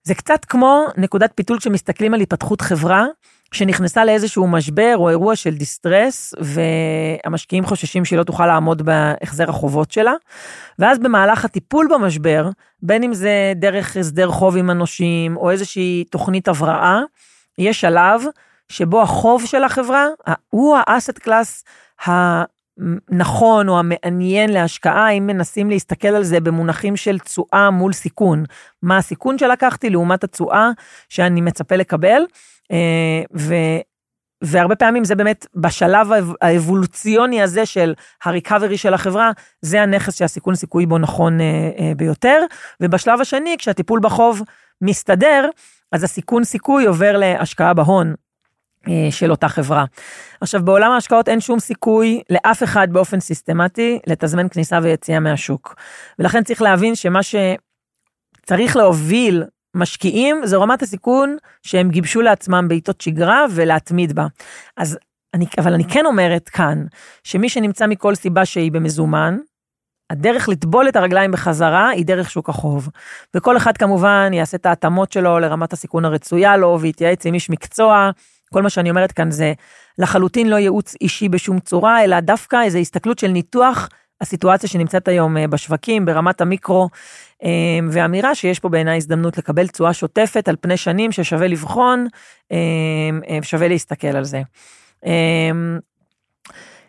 זה 0.03 0.15
קצת 0.15 0.45
כמו 0.45 0.87
נקודת 0.97 1.33
פיתול 1.35 1.59
כשמסתכלים 1.59 2.15
על 2.15 2.21
התפתחות 2.21 2.61
חברה, 2.61 3.07
שנכנסה 3.55 4.05
לאיזשהו 4.05 4.47
משבר 4.47 4.95
או 4.97 5.09
אירוע 5.09 5.37
של 5.37 5.55
distress, 5.55 6.35
והמשקיעים 6.41 7.65
חוששים 7.65 8.05
שהיא 8.05 8.19
לא 8.19 8.25
תוכל 8.25 8.47
לעמוד 8.47 8.83
בהחזר 8.83 9.51
החובות 9.51 9.91
שלה. 9.91 10.13
ואז 10.79 10.99
במהלך 10.99 11.45
הטיפול 11.45 11.89
במשבר, 11.91 12.51
בין 12.83 13.03
אם 13.03 13.15
זה 13.15 13.53
דרך 13.57 13.97
הסדר 13.97 14.31
חוב 14.31 14.57
עם 14.57 14.71
הנושים, 14.71 15.37
או 15.37 15.51
איזושהי 15.51 16.05
תוכנית 16.11 16.49
הבראה, 16.49 17.01
יש 17.59 17.81
שלב 17.81 18.23
שבו 18.69 19.03
החוב 19.03 19.47
של 19.47 19.65
החברה, 19.65 20.07
הוא 20.51 20.79
ה 20.87 20.92
asset 20.92 21.19
class 21.19 21.65
הנכון 22.05 23.69
או 23.69 23.79
המעניין 23.79 24.53
להשקעה, 24.53 25.11
אם 25.11 25.27
מנסים 25.27 25.71
להסתכל 25.71 26.09
על 26.09 26.23
זה 26.23 26.41
במונחים 26.41 26.97
של 26.97 27.19
תשואה 27.19 27.71
מול 27.71 27.93
סיכון. 27.93 28.45
מה 28.83 28.97
הסיכון 28.97 29.39
שלקחתי 29.39 29.91
לעומת 29.91 30.25
התשואה 30.25 30.71
שאני 31.09 31.41
מצפה 31.41 31.77
לקבל. 31.77 32.23
אה, 32.71 33.23
ו... 33.37 33.55
והרבה 34.45 34.77
פעמים 34.77 35.05
זה 35.05 35.15
באמת 35.15 35.47
בשלב 35.55 36.09
האבולוציוני 36.41 37.43
הזה 37.43 37.67
של 37.67 37.95
הריקאברי 38.25 38.79
של 38.79 38.95
החברה, 38.95 39.31
זה 39.63 39.83
הנכס 39.83 40.19
שהסיכון 40.19 40.55
סיכוי 40.55 40.87
בו 40.87 40.99
נכון 40.99 41.41
אה, 41.41 41.47
אה, 41.79 41.93
ביותר. 41.97 42.41
ובשלב 42.81 43.21
השני, 43.21 43.57
כשהטיפול 43.59 44.01
בחוב 44.03 44.43
מסתדר, 44.83 45.49
אז 45.93 46.05
הסיכון 46.05 46.45
סיכוי 46.45 46.87
עובר 46.87 47.17
להשקעה 47.17 47.75
בהון 47.75 48.15
של 49.11 49.31
אותה 49.31 49.49
חברה. 49.49 49.85
עכשיו, 50.41 50.65
בעולם 50.65 50.93
ההשקעות 50.93 51.29
אין 51.29 51.41
שום 51.41 51.61
סיכוי 51.61 52.23
לאף 52.31 52.63
אחד 52.63 52.89
באופן 52.93 53.21
סיסטמטי 53.21 53.99
לתזמן 54.07 54.49
כניסה 54.49 54.79
ויציאה 54.83 55.21
מהשוק. 55.21 55.75
ולכן 56.19 56.45
צריך 56.45 56.63
להבין 56.63 56.95
שמה 56.95 57.21
שצריך 57.23 58.77
להוביל 58.77 59.45
משקיעים, 59.75 60.47
זו 60.47 60.63
רמת 60.63 60.83
הסיכון 60.83 61.37
שהם 61.63 61.91
גיבשו 61.91 62.21
לעצמם 62.21 62.69
בעיתות 62.69 63.01
שגרה 63.01 63.45
ולהתמיד 63.51 64.13
בה. 64.13 64.27
אז 64.77 64.99
אני, 65.35 65.47
אבל 65.59 65.75
אני 65.75 65.85
כן 65.85 66.07
אומרת 66.07 66.49
כאן, 66.49 66.85
שמי 67.25 67.49
שנמצא 67.49 67.87
מכל 67.87 68.15
סיבה 68.15 68.45
שהיא 68.45 68.73
במזומן, 68.73 69.39
הדרך 70.11 70.49
לטבול 70.49 70.89
את 70.89 70.97
הרגליים 70.97 71.33
בחזרה 71.33 71.89
היא 71.89 72.07
דרך 72.07 72.31
שוק 72.31 72.49
החוב. 72.49 72.89
וכל 73.37 73.57
אחד 73.57 73.77
כמובן 73.77 74.31
יעשה 74.33 74.57
את 74.57 74.67
ההתאמות 74.67 75.13
שלו 75.13 75.39
לרמת 75.39 75.73
הסיכון 75.73 76.05
הרצויה 76.05 76.57
לו, 76.57 76.79
ויתייעץ 76.81 77.27
עם 77.27 77.35
איש 77.35 77.51
מקצוע. 77.51 78.11
כל 78.53 78.63
מה 78.63 78.71
שאני 78.71 78.91
אומרת 78.91 79.13
כאן 79.13 79.31
זה 79.31 79.53
לחלוטין 79.99 80.49
לא 80.49 80.57
ייעוץ 80.57 80.95
אישי 81.01 81.29
בשום 81.29 81.61
צורה, 81.61 82.05
אלא 82.05 82.21
דווקא 82.21 82.63
איזו 82.65 82.79
הסתכלות 82.79 83.19
של 83.19 83.29
ניתוח 83.29 83.89
הסיטואציה 84.21 84.69
שנמצאת 84.69 85.09
היום 85.09 85.37
אה, 85.37 85.47
בשווקים 85.49 86.05
ברמת 86.05 86.41
המיקרו, 86.41 86.89
ואמירה 87.91 88.35
שיש 88.35 88.59
פה 88.59 88.69
בעיניי 88.69 88.97
הזדמנות 88.97 89.39
לקבל 89.39 89.67
תשואה 89.67 89.93
שוטפת 89.93 90.49
על 90.49 90.57
פני 90.61 90.77
שנים 90.77 91.13
ששווה 91.13 91.47
לבחון, 91.47 92.07
אה, 92.53 92.59
שווה 93.43 93.69
להסתכל 93.69 94.17
על 94.17 94.25
זה. 94.25 94.43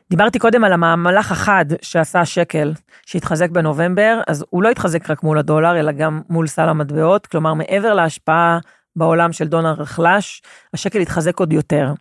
דיברתי 0.09 0.39
קודם 0.39 0.63
על 0.63 0.73
המהלך 0.73 1.31
החד 1.31 1.65
שעשה 1.81 2.21
השקל, 2.21 2.73
שהתחזק 3.05 3.49
בנובמבר, 3.49 4.21
אז 4.27 4.45
הוא 4.49 4.63
לא 4.63 4.69
התחזק 4.69 5.09
רק 5.09 5.23
מול 5.23 5.37
הדולר, 5.37 5.79
אלא 5.79 5.91
גם 5.91 6.21
מול 6.29 6.47
סל 6.47 6.69
המטבעות, 6.69 7.27
כלומר 7.27 7.53
מעבר 7.53 7.93
להשפעה 7.93 8.59
בעולם 8.95 9.31
של 9.31 9.47
דולר 9.47 9.81
נחלש, 9.81 10.41
השקל 10.73 10.99
התחזק 10.99 11.39
עוד 11.39 11.53
יותר. 11.53 11.93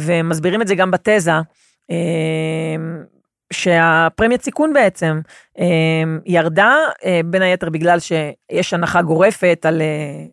ומסבירים 0.00 0.62
את 0.62 0.68
זה 0.68 0.74
גם 0.74 0.90
בתזה, 0.90 1.32
שהפרמיית 3.52 4.42
סיכון 4.42 4.72
בעצם 4.72 5.20
אמ, 5.58 6.20
ירדה, 6.26 6.76
אה, 7.04 7.20
בין 7.24 7.42
היתר 7.42 7.70
בגלל 7.70 7.98
שיש 8.00 8.74
הנחה 8.74 9.02
גורפת 9.02 9.66
על, 9.68 9.82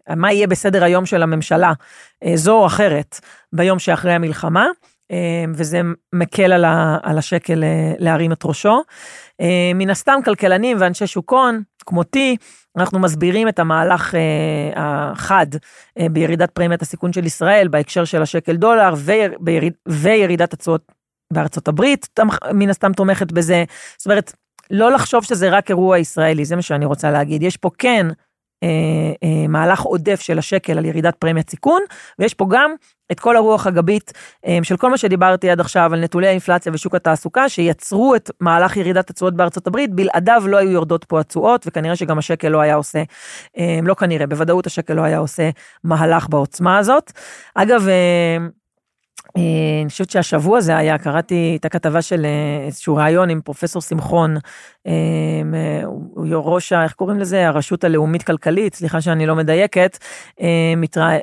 אה, 0.10 0.16
מה 0.16 0.32
יהיה 0.34 0.48
בסדר 0.48 0.84
היום 0.84 1.06
של 1.06 1.24
הממשלה, 1.24 1.74
אה, 2.24 2.32
זו 2.36 2.58
או 2.58 2.66
אחרת, 2.66 3.20
ביום 3.54 3.80
שאחרי 3.80 4.14
המלחמה, 4.14 4.68
וזה 5.56 5.82
מקל 6.14 6.52
על, 7.04 7.18
השקל 7.18 7.64
להרים 8.00 8.32
את 8.32 8.46
ראשו. 8.46 8.82
מן 9.76 9.90
הסתם 9.90 10.20
כלכלנים 10.26 10.78
ואנשי 10.80 11.08
שוק 11.08 11.34
הון, 11.34 11.62
כמותי, 11.86 12.36
אנחנו 12.78 13.00
מסבירים 13.00 13.48
את 13.48 13.60
המהלך 13.60 14.16
החד 14.76 15.48
בירידת 16.12 16.52
פרמיית 16.52 16.82
הסיכון 16.82 17.14
של 17.14 17.26
ישראל 17.26 17.68
בהקשר 17.68 18.06
של 18.06 18.22
השקל 18.22 18.56
דולר 18.56 18.94
ויריד, 19.40 19.74
וירידת 19.88 20.54
התשואות 20.54 20.92
בארצות 21.36 21.68
הברית 21.68 22.20
מן 22.54 22.70
הסתם 22.70 22.94
תומכת 22.94 23.32
בזה. 23.32 23.64
זאת 23.98 24.06
אומרת, 24.06 24.34
לא 24.72 24.92
לחשוב 24.92 25.24
שזה 25.24 25.50
רק 25.50 25.70
אירוע 25.70 25.98
ישראלי, 25.98 26.46
זה 26.46 26.56
מה 26.56 26.62
שאני 26.62 26.86
רוצה 26.86 27.12
להגיד. 27.12 27.44
יש 27.44 27.58
פה 27.58 27.70
כן 27.78 28.08
אה, 28.64 28.68
אה, 29.24 29.48
מהלך 29.48 29.82
עודף 29.82 30.20
של 30.20 30.40
השקל 30.40 30.78
על 30.78 30.86
ירידת 30.86 31.16
פרמיית 31.16 31.50
סיכון, 31.50 31.82
ויש 32.20 32.34
פה 32.34 32.46
גם 32.50 32.74
את 33.12 33.20
כל 33.20 33.38
הרוח 33.38 33.68
הגבית 33.68 34.12
אה, 34.46 34.60
של 34.64 34.78
כל 34.78 34.90
מה 34.90 34.98
שדיברתי 34.98 35.50
עד 35.50 35.60
עכשיו 35.60 35.94
על 35.94 36.00
נתוני 36.00 36.28
האינפלציה 36.28 36.72
ושוק 36.76 36.96
התעסוקה, 36.96 37.50
שיצרו 37.50 38.16
את 38.16 38.32
מהלך 38.40 38.78
ירידת 38.78 39.10
התשואות 39.10 39.36
בארצות 39.36 39.68
הברית, 39.68 39.94
בלעדיו 39.94 40.44
לא 40.48 40.58
היו 40.58 40.72
יורדות 40.72 41.04
פה 41.04 41.20
התשואות, 41.20 41.64
וכנראה 41.68 41.96
שגם 41.96 42.18
השקל 42.18 42.48
לא 42.48 42.62
היה 42.62 42.76
עושה, 42.76 43.04
אה, 43.58 43.80
לא 43.84 43.94
כנראה, 43.94 44.28
בוודאות 44.28 44.66
השקל 44.66 44.94
לא 44.94 45.02
היה 45.02 45.18
עושה 45.18 45.50
מהלך 45.84 46.30
בעוצמה 46.30 46.78
הזאת. 46.78 47.12
אגב, 47.56 47.88
אה, 47.88 48.38
אני 49.36 49.90
חושבת 49.90 50.10
שהשבוע 50.10 50.62
זה 50.62 50.78
היה, 50.78 50.98
קראתי 50.98 51.58
את 51.60 51.66
הכתבה 51.66 52.02
של 52.02 52.26
אה, 52.26 52.66
איזשהו 52.66 52.96
ראיון 52.96 53.30
עם 53.30 53.42
פרופסור 53.42 53.82
שמחון, 53.82 54.38
אה, 54.88 54.92
הוא 55.86 56.28
ראש, 56.46 56.74
איך 56.74 56.94
קוראים 56.94 57.20
לזה? 57.20 57.48
הרשות 57.48 57.84
הלאומית 57.84 58.24
כלכלית, 58.24 58.76
סליחה 58.76 59.02
שאני 59.02 59.26
לא 59.26 59.36
מדייקת, 59.36 59.98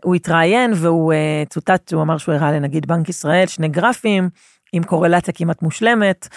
הוא 0.05 0.15
התראיין 0.15 0.73
והוא 0.75 1.13
צוטט, 1.49 1.93
הוא 1.93 2.03
אמר 2.03 2.19
שהוא 2.19 2.35
הראה 2.35 2.53
לנגיד 2.53 2.87
בנק 2.87 3.09
ישראל 3.09 3.47
שני 3.47 3.69
גרפים. 3.69 4.29
עם 4.75 4.83
קורלציה 4.83 5.35
כמעט 5.35 5.63
מושלמת, 5.63 6.29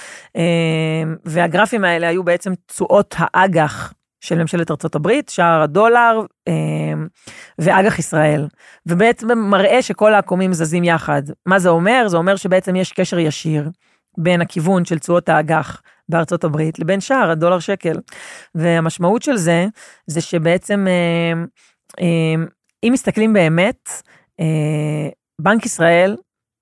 והגרפים 1.26 1.84
האלה 1.84 2.08
היו 2.08 2.24
בעצם 2.24 2.54
תשואות 2.68 3.16
האג"ח 3.20 3.94
של 4.26 4.38
ממשלת 4.38 4.72
ארצות 4.72 4.96
הברית, 4.96 5.30
שער 5.30 5.62
הדולר 5.62 6.20
אה, 6.48 6.54
ואג"ח 7.60 8.00
ישראל. 8.00 8.48
ובעצם 8.86 9.40
מראה 9.40 9.82
שכל 9.82 10.14
העקומים 10.14 10.54
זזים 10.54 10.84
יחד. 10.84 11.22
מה 11.46 11.60
זה 11.60 11.70
אומר? 11.70 12.08
זה 12.08 12.18
אומר 12.18 12.36
שבעצם 12.36 12.76
יש 12.76 12.92
קשר 12.92 13.20
ישיר 13.20 13.70
בין 14.18 14.42
הכיוון 14.42 14.86
של 14.86 15.00
תשואות 15.00 15.30
האג"ח 15.30 15.82
בארצות 16.10 16.44
הברית 16.44 16.80
לבין 16.80 17.02
שער 17.02 17.32
הדולר 17.32 17.60
שקל. 17.60 18.00
והמשמעות 18.56 19.22
של 19.22 19.36
זה, 19.36 19.66
זה 20.08 20.22
שבעצם 20.22 20.88
אה, 20.88 21.44
אה, 22.02 22.44
אם 22.84 22.94
מסתכלים 22.94 23.34
באמת, 23.34 23.90
אה, 24.40 25.10
בנק 25.42 25.66
ישראל, 25.66 26.16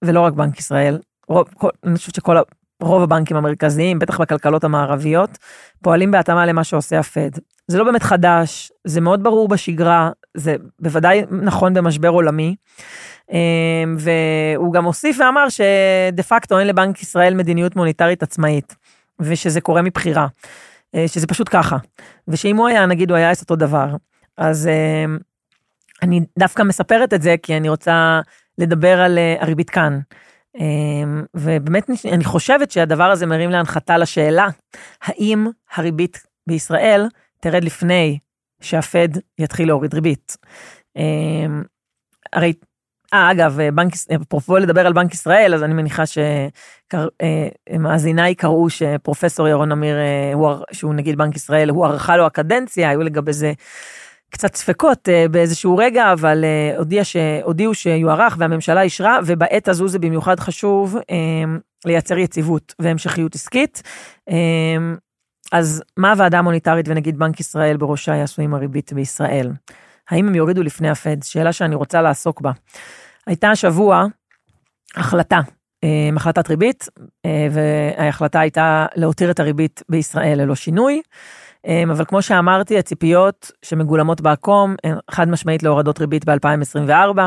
ולא 0.04 0.21
רק 0.21 0.34
בנק 0.34 0.60
ישראל, 0.60 0.99
רוב, 1.28 1.47
כל, 1.58 1.69
אני 1.84 1.97
חושבת 1.97 2.15
שכל 2.15 2.38
רוב 2.84 3.04
הבנקים 3.04 3.38
המרכזיים, 3.38 4.00
בטח 4.00 4.22
בכלכלות 4.22 4.63
המערביות, 4.63 5.38
פועלים 5.84 6.12
בהתאמה 6.12 6.46
למה 6.46 6.63
שעושה 6.63 7.00
הפד. 7.00 7.30
זה 7.67 7.78
לא 7.78 7.84
באמת 7.84 8.04
חדש, 8.04 8.72
זה 8.84 9.02
מאוד 9.02 9.24
ברור 9.24 9.48
בשגרה, 9.48 10.12
זה 10.38 10.56
בוודאי 10.80 11.22
נכון 11.32 11.74
במשבר 11.74 12.10
עולמי. 12.10 12.56
אמ, 13.32 13.98
והוא 14.00 14.74
גם 14.74 14.86
הוסיף 14.86 15.17
ואמר 15.19 15.50
שדה 15.50 16.24
פקטו 16.24 16.60
אין 16.60 16.67
לבנק 16.67 17.02
ישראל 17.02 17.34
מדיניות 17.34 17.76
מוניטרית 17.76 18.24
עצמאית, 18.24 18.76
ושזה 19.19 19.62
קורה 19.62 19.82
מבחירה, 19.82 20.28
אה, 20.96 21.08
שזה 21.08 21.28
פשוט 21.28 21.50
ככה. 21.52 21.78
ושאם 22.28 22.58
הוא 22.58 22.67
היה, 22.67 22.86
נגיד, 22.86 23.10
הוא 23.10 23.17
היה 23.17 23.30
עושה 23.30 23.41
אותו 23.41 23.56
דבר. 23.56 23.96
אז 24.38 24.67
אמ, 24.67 25.17
אני 26.02 26.22
דווקא 26.39 26.63
מספרת 26.63 27.13
את 27.13 27.22
זה 27.22 27.36
כי 27.43 27.58
אני 27.58 27.69
רוצה 27.69 28.22
לדבר 28.58 29.02
על 29.02 29.17
אה, 29.17 29.36
הריבית 29.39 29.69
כאן. 29.69 30.00
אמ, 30.59 31.23
ובאמת 31.35 31.89
אני 32.05 32.23
חושבת 32.23 32.71
שהדבר 32.71 33.03
הזה 33.03 33.25
מרים 33.25 33.49
להנחתה 33.49 33.97
לשאלה, 33.97 34.47
האם 35.03 35.47
הריבית 35.75 36.23
בישראל 36.47 37.07
תרד 37.39 37.63
לפני 37.63 38.19
שהפד 38.61 39.09
יתחיל 39.39 39.67
להוריד 39.67 39.93
ריבית. 39.93 40.37
אמ, 40.95 41.63
הרי, 42.33 42.53
אה, 43.13 43.31
אגב, 43.31 43.59
בנק, 43.73 43.93
אפרופו 44.15 44.57
לדבר 44.57 44.87
על 44.87 44.93
בנק 44.93 45.13
ישראל, 45.13 45.53
אז 45.53 45.63
אני 45.63 45.73
מניחה 45.73 46.03
שמאזיניי 47.69 48.29
אה, 48.29 48.35
קראו 48.35 48.69
שפרופסור 48.69 49.47
ירון 49.47 49.71
אמיר, 49.71 49.95
אה, 49.97 50.33
שהוא 50.71 50.93
נגיד 50.93 51.17
בנק 51.17 51.35
ישראל, 51.35 51.69
הוא 51.69 51.85
ערכה 51.85 52.17
לו 52.17 52.25
הקדנציה, 52.25 52.89
היו 52.89 53.01
לגבי 53.01 53.33
זה 53.33 53.53
קצת 54.34 54.56
ספקות 54.56 55.08
uh, 55.08 55.32
באיזשהו 55.32 55.78
רגע, 55.78 56.13
אבל 56.13 56.43
uh, 56.43 56.78
הודיע 56.78 57.04
ש... 57.04 57.15
הודיעו 57.43 57.74
שיוארך 57.74 58.36
והממשלה 58.39 58.82
אישרה, 58.82 59.19
ובעת 59.26 59.67
הזו 59.67 59.88
זה 59.88 60.00
במיוחד 60.00 60.39
חשוב 60.39 60.96
um, 60.98 61.60
לייצר 61.86 62.17
יציבות 62.17 62.76
והמשכיות 62.80 63.36
עסקית. 63.36 63.82
אז 65.52 65.84
מה 65.98 66.12
הוועדה 66.12 66.39
המוניטרית 66.39 66.86
ונגיד 66.89 67.19
בנק 67.19 67.39
ישראל 67.39 67.78
בראשה 67.78 68.15
יעשו 68.15 68.41
עם 68.41 68.54
הריבית 68.54 68.93
בישראל? 68.93 69.52
האם 70.10 70.28
הם 70.28 70.36
יורידו 70.36 70.63
לפני 70.63 70.89
הפד? 70.89 71.24
שאלה 71.24 71.54
שאני 71.54 71.76
רוצה 71.76 72.02
לעסוק 72.02 72.41
בה. 72.41 72.52
הייתה 73.28 73.52
השבוע 73.52 74.06
החלטה, 74.96 75.39
החלטת 76.15 76.50
ריבית, 76.50 76.88
וההחלטה 77.52 78.39
הייתה 78.39 78.86
להותיר 78.96 79.32
את 79.32 79.39
הריבית 79.39 79.84
בישראל 79.89 80.41
ללא 80.41 80.56
שינוי. 80.56 81.02
אמ, 81.67 81.91
אבל 81.91 82.06
כמו 82.06 82.21
שאמרתי, 82.21 82.78
הציפיות 82.78 83.52
שמגולמות 83.62 84.21
בעקום 84.21 84.76
הן 84.84 84.97
חד 85.12 85.30
משמעית 85.30 85.63
להורדות 85.63 85.99
ריבית 85.99 86.26
ב-2024. 86.26 87.19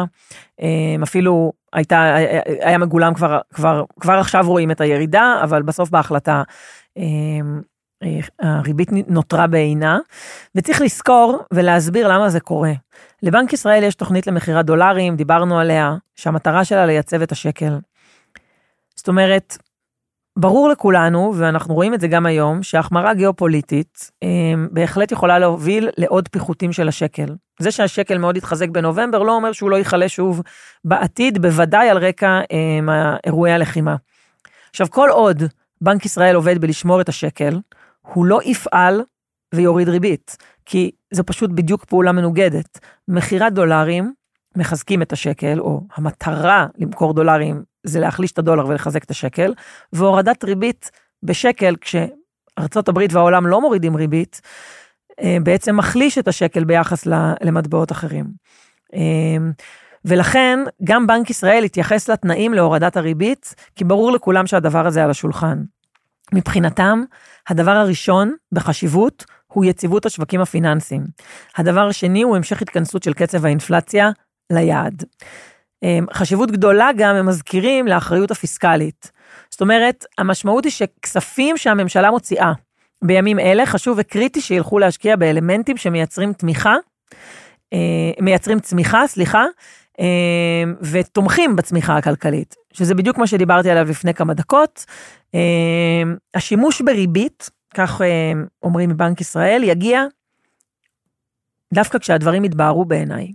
אמ, 0.61 1.03
אפילו 1.03 1.53
הייתה, 1.72 2.14
היה 2.61 2.79
מגולם 2.79 3.14
כבר, 3.14 3.38
כבר, 3.55 3.85
כבר 4.01 4.12
עכשיו 4.12 4.44
רואים 4.46 4.70
את 4.70 4.81
הירידה, 4.81 5.40
אבל 5.42 5.62
בסוף 5.62 5.90
בהחלטה 5.90 6.42
אמ, 6.96 7.61
הריבית 8.40 8.88
נותרה 9.09 9.46
בעינה, 9.46 9.99
וצריך 10.55 10.81
לזכור 10.81 11.38
ולהסביר 11.53 12.09
למה 12.09 12.29
זה 12.29 12.40
קורה. 12.40 12.72
לבנק 13.22 13.53
ישראל 13.53 13.83
יש 13.83 13.94
תוכנית 13.94 14.27
למכירת 14.27 14.66
דולרים, 14.66 15.16
דיברנו 15.16 15.59
עליה, 15.59 15.96
שהמטרה 16.16 16.64
שלה 16.64 16.87
לייצב 16.87 17.22
את 17.22 17.33
השקל. 17.33 17.79
זאת 18.96 19.09
אומרת, 19.09 19.59
ברור 20.37 20.68
לכולנו, 20.68 21.33
ואנחנו 21.37 21.75
רואים 21.75 21.94
את 21.94 22.01
זה 22.01 22.09
גם 22.09 22.27
היום, 22.27 22.62
שהחמרה 22.62 23.14
גיאופוליטית 23.14 24.11
אה, 24.22 24.29
בהחלט 24.70 25.12
יכולה 25.12 25.38
להוביל 25.38 25.88
לעוד 25.96 26.29
פיחותים 26.29 26.72
של 26.72 26.88
השקל. 26.88 27.35
זה 27.59 27.70
שהשקל 27.70 28.18
מאוד 28.18 28.37
התחזק 28.37 28.68
בנובמבר 28.68 29.22
לא 29.22 29.33
אומר 29.33 29.53
שהוא 29.53 29.70
לא 29.70 29.77
ייחלש 29.77 30.16
שוב 30.16 30.42
בעתיד, 30.85 31.42
בוודאי 31.42 31.90
על 31.90 31.99
רקע 31.99 32.40
אה, 32.53 33.16
אירועי 33.27 33.53
הלחימה. 33.53 33.96
עכשיו, 34.70 34.87
כל 34.90 35.09
עוד 35.11 35.42
בנק 35.81 36.05
ישראל 36.05 36.35
עובד 36.35 36.59
בלשמור 36.59 37.01
את 37.01 37.09
השקל, 37.09 37.61
הוא 38.03 38.27
לא 38.27 38.40
יפעל 38.44 39.03
ויוריד 39.55 39.88
ריבית, 39.88 40.37
כי 40.66 40.90
זו 41.11 41.25
פשוט 41.27 41.51
בדיוק 41.51 41.85
פעולה 41.85 42.12
מנוגדת. 42.12 42.79
מכירת 43.09 43.53
דולרים 43.53 44.12
מחזקים 44.57 45.03
את 45.03 45.12
השקל, 45.12 45.61
או 45.61 45.81
המטרה 45.94 46.66
למכור 46.79 47.14
דולרים 47.14 47.62
זה 47.88 48.01
להחליש 48.01 48.33
את 48.33 48.38
הדולר 48.38 48.66
ולחזק 48.66 49.05
את 49.05 49.11
השקל, 49.11 49.55
והורדת 49.92 50.44
ריבית 50.44 50.90
בשקל, 51.22 51.75
כשארצות 51.81 52.88
הברית 52.88 53.12
והעולם 53.12 53.46
לא 53.46 53.61
מורידים 53.61 53.96
ריבית, 53.96 54.40
אה, 55.20 55.37
בעצם 55.42 55.77
מחליש 55.77 56.18
את 56.18 56.29
השקל 56.29 56.64
ביחס 56.64 57.07
למטבעות 57.40 57.92
אחרים. 57.92 58.27
אה, 58.94 59.37
ולכן 60.05 60.59
גם 60.85 61.07
בנק 61.07 61.31
ישראל 61.31 61.64
התייחס 61.64 62.09
לתנאים 62.09 62.55
להורדת 62.55 62.96
הריבית, 62.96 63.55
כי 63.75 63.85
ברור 63.85 64.12
לכולם 64.12 64.46
שהדבר 64.46 64.87
הזה 64.87 65.05
על 65.05 65.11
השולחן. 65.11 65.59
מבחינתם, 66.35 67.03
הדבר 67.49 67.70
הראשון 67.70 68.35
בחשיבות 68.53 69.25
הוא 69.46 69.64
יציבות 69.64 70.07
השווקים 70.07 70.40
הפיננסיים. 70.40 71.05
הדבר 71.57 71.88
השני 71.88 72.22
הוא 72.22 72.37
המשך 72.37 72.62
התכנסות 72.62 73.03
של 73.03 73.12
קצב 73.12 73.44
האינפלציה 73.44 74.11
ליעד. 74.53 75.05
אמ, 75.87 76.07
חשיבות 76.12 76.51
גדולה 76.51 76.90
גם 76.96 77.14
הם 77.14 77.27
מזכירים 77.27 77.87
לאחריות 77.87 78.31
הפיסקלית. 78.31 79.11
זאת 79.51 79.61
אומרת, 79.61 80.05
המשמעות 80.18 80.64
היא 80.64 80.72
שכספים 80.72 81.57
שהממשלה 81.57 82.11
מוציאה 82.11 82.53
בימים 83.05 83.38
אלה, 83.38 83.66
חשוב 83.66 83.99
וקריטי 84.01 84.40
שילכו 84.40 84.79
להשקיע 84.79 85.16
באלמנטים 85.16 85.77
שמייצרים 85.77 86.33
תמיכה, 86.33 86.75
אה, 87.72 87.79
מייצרים 88.20 88.61
צמיחה, 88.61 89.07
סליחה, 89.07 89.44
אה, 90.01 90.64
ותומכים 90.81 91.57
בצמיחה 91.57 91.96
הכלכלית, 91.96 92.55
שזה 92.72 92.94
בדיוק 92.94 93.18
מה 93.18 93.27
שדיברתי 93.27 93.70
עליו 93.70 93.87
לפני 93.90 94.14
כמה 94.14 94.35
דקות. 94.35 94.85
אה, 95.35 96.03
השימוש 96.35 96.81
בריבית, 96.81 97.51
כך 97.75 98.01
אומרים 98.62 98.90
מבנק 98.90 99.20
ישראל, 99.20 99.62
יגיע 99.64 100.05
דווקא 101.75 101.99
כשהדברים 101.99 102.44
יתבהרו 102.44 102.85
בעיניי. 102.85 103.33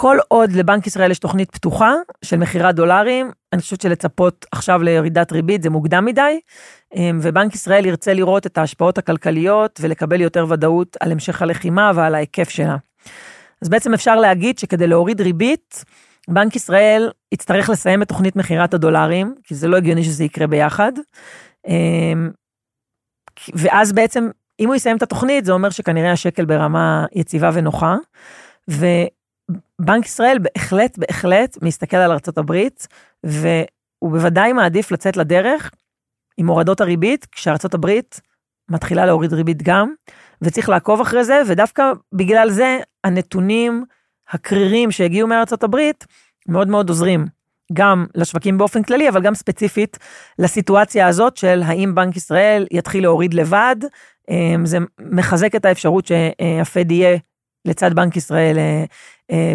כל 0.00 0.18
עוד 0.28 0.52
לבנק 0.52 0.86
ישראל 0.86 1.10
יש 1.10 1.18
תוכנית 1.18 1.50
פתוחה 1.50 1.94
של 2.24 2.36
מכירת 2.36 2.74
דולרים, 2.74 3.30
אני 3.52 3.60
חושבת 3.60 3.80
שלצפות 3.80 4.46
עכשיו 4.52 4.82
לירידת 4.82 5.32
ריבית 5.32 5.62
זה 5.62 5.70
מוקדם 5.70 6.04
מדי, 6.04 6.40
אמ, 6.96 7.18
ובנק 7.22 7.54
ישראל 7.54 7.86
ירצה 7.86 8.14
לראות 8.14 8.46
את 8.46 8.58
ההשפעות 8.58 8.98
הכלכליות 8.98 9.80
ולקבל 9.82 10.20
יותר 10.20 10.46
ודאות 10.48 10.96
על 11.00 11.12
המשך 11.12 11.42
הלחימה 11.42 11.92
ועל 11.94 12.14
ההיקף 12.14 12.48
שלה. 12.48 12.76
אז 13.62 13.68
בעצם 13.68 13.94
אפשר 13.94 14.16
להגיד 14.16 14.58
שכדי 14.58 14.86
להוריד 14.86 15.20
ריבית, 15.20 15.84
בנק 16.28 16.56
ישראל 16.56 17.10
יצטרך 17.32 17.70
לסיים 17.70 18.02
את 18.02 18.08
תוכנית 18.08 18.36
מכירת 18.36 18.74
הדולרים, 18.74 19.34
כי 19.44 19.54
זה 19.54 19.68
לא 19.68 19.76
הגיוני 19.76 20.04
שזה 20.04 20.24
יקרה 20.24 20.46
ביחד. 20.46 20.92
אמ, 21.68 22.30
ואז 23.54 23.92
בעצם, 23.92 24.28
אם 24.60 24.66
הוא 24.66 24.74
יסיים 24.74 24.96
את 24.96 25.02
התוכנית, 25.02 25.44
זה 25.44 25.52
אומר 25.52 25.70
שכנראה 25.70 26.12
השקל 26.12 26.44
ברמה 26.44 27.06
יציבה 27.12 27.50
ונוחה. 27.52 27.96
בנק 29.80 30.06
ישראל 30.06 30.38
בהחלט, 30.38 30.98
בהחלט 30.98 31.62
מסתכל 31.62 31.96
על 31.96 32.10
ארה"ב, 32.10 32.56
והוא 33.24 34.10
בוודאי 34.10 34.52
מעדיף 34.52 34.90
לצאת 34.90 35.16
לדרך 35.16 35.70
עם 36.36 36.46
הורדות 36.46 36.80
הריבית, 36.80 37.26
כשארה"ב 37.32 37.86
מתחילה 38.70 39.06
להוריד 39.06 39.32
ריבית 39.32 39.62
גם, 39.62 39.92
וצריך 40.42 40.68
לעקוב 40.68 41.00
אחרי 41.00 41.24
זה, 41.24 41.42
ודווקא 41.48 41.92
בגלל 42.12 42.50
זה 42.50 42.78
הנתונים 43.04 43.84
הקרירים 44.30 44.90
שהגיעו 44.90 45.28
הברית 45.62 46.06
מאוד 46.48 46.68
מאוד 46.68 46.88
עוזרים, 46.88 47.26
גם 47.72 48.06
לשווקים 48.14 48.58
באופן 48.58 48.82
כללי, 48.82 49.08
אבל 49.08 49.22
גם 49.22 49.34
ספציפית 49.34 49.98
לסיטואציה 50.38 51.06
הזאת 51.06 51.36
של 51.36 51.62
האם 51.64 51.94
בנק 51.94 52.16
ישראל 52.16 52.66
יתחיל 52.70 53.02
להוריד 53.02 53.34
לבד, 53.34 53.76
אמ, 54.30 54.66
זה 54.66 54.78
מחזק 54.98 55.54
את 55.54 55.64
האפשרות 55.64 56.06
שהפד 56.06 56.90
יהיה 56.90 57.18
לצד 57.64 57.94
בנק 57.94 58.16
ישראל 58.16 58.58
אה, 58.58 58.84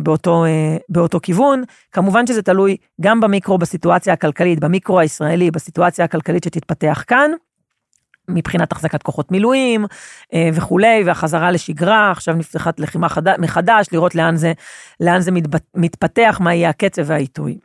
באותו, 0.03 0.45
אה, 0.45 0.77
באותו 0.89 1.19
כיוון. 1.23 1.63
כמובן 1.91 2.27
שזה 2.27 2.41
תלוי 2.41 2.77
גם 3.01 3.21
במיקרו, 3.21 3.57
בסיטואציה 3.57 4.13
הכלכלית, 4.13 4.59
במיקרו 4.59 4.99
הישראלי, 4.99 5.51
בסיטואציה 5.51 6.05
הכלכלית 6.05 6.43
שתתפתח 6.43 7.03
כאן. 7.07 7.31
מבחינת 8.29 8.71
החזקת 8.71 9.03
כוחות 9.03 9.31
מילואים 9.31 9.85
וכולי, 10.53 11.03
והחזרה 11.05 11.51
לשגרה, 11.51 12.11
עכשיו 12.11 12.35
נפתחת 12.35 12.79
לחימה 12.79 13.09
חד... 13.09 13.39
מחדש, 13.41 13.87
לראות 13.91 14.15
לאן 14.15 14.35
זה, 14.35 14.53
לאן 14.99 15.19
זה 15.19 15.31
מתבט... 15.31 15.63
מתפתח, 15.75 16.37
מה 16.41 16.53
יהיה 16.53 16.69
הקצב 16.69 17.01
והעיתוי. 17.05 17.57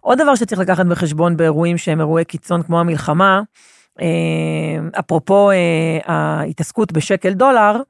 עוד 0.00 0.18
דבר 0.22 0.34
שצריך 0.34 0.60
לקחת 0.60 0.86
בחשבון 0.86 1.36
באירועים 1.36 1.78
שהם 1.78 2.00
אירועי 2.00 2.24
קיצון 2.24 2.62
כמו 2.62 2.80
המלחמה, 2.80 3.40
אפרופו 4.98 5.50
ההתעסקות 6.04 6.92
בשקל 6.92 7.32
דולר, 7.32 7.76
אה, 7.76 7.80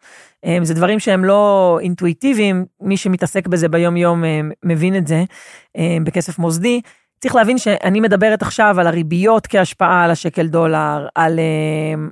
זה 0.63 0.75
דברים 0.75 0.99
שהם 0.99 1.25
לא 1.25 1.79
אינטואיטיביים, 1.83 2.65
מי 2.81 2.97
שמתעסק 2.97 3.47
בזה 3.47 3.69
ביום 3.69 3.97
יום 3.97 4.25
אה, 4.25 4.41
מבין 4.63 4.97
את 4.97 5.07
זה 5.07 5.25
אה, 5.77 5.97
בכסף 6.05 6.39
מוסדי. 6.39 6.81
צריך 7.21 7.35
להבין 7.35 7.59
שאני 7.59 8.01
מדברת 8.01 8.43
עכשיו 8.43 8.81
על 8.81 8.87
הריביות 8.87 9.47
כהשפעה 9.47 10.05
על 10.05 10.11
השקל 10.11 10.47
דולר, 10.47 11.07
על, 11.15 11.41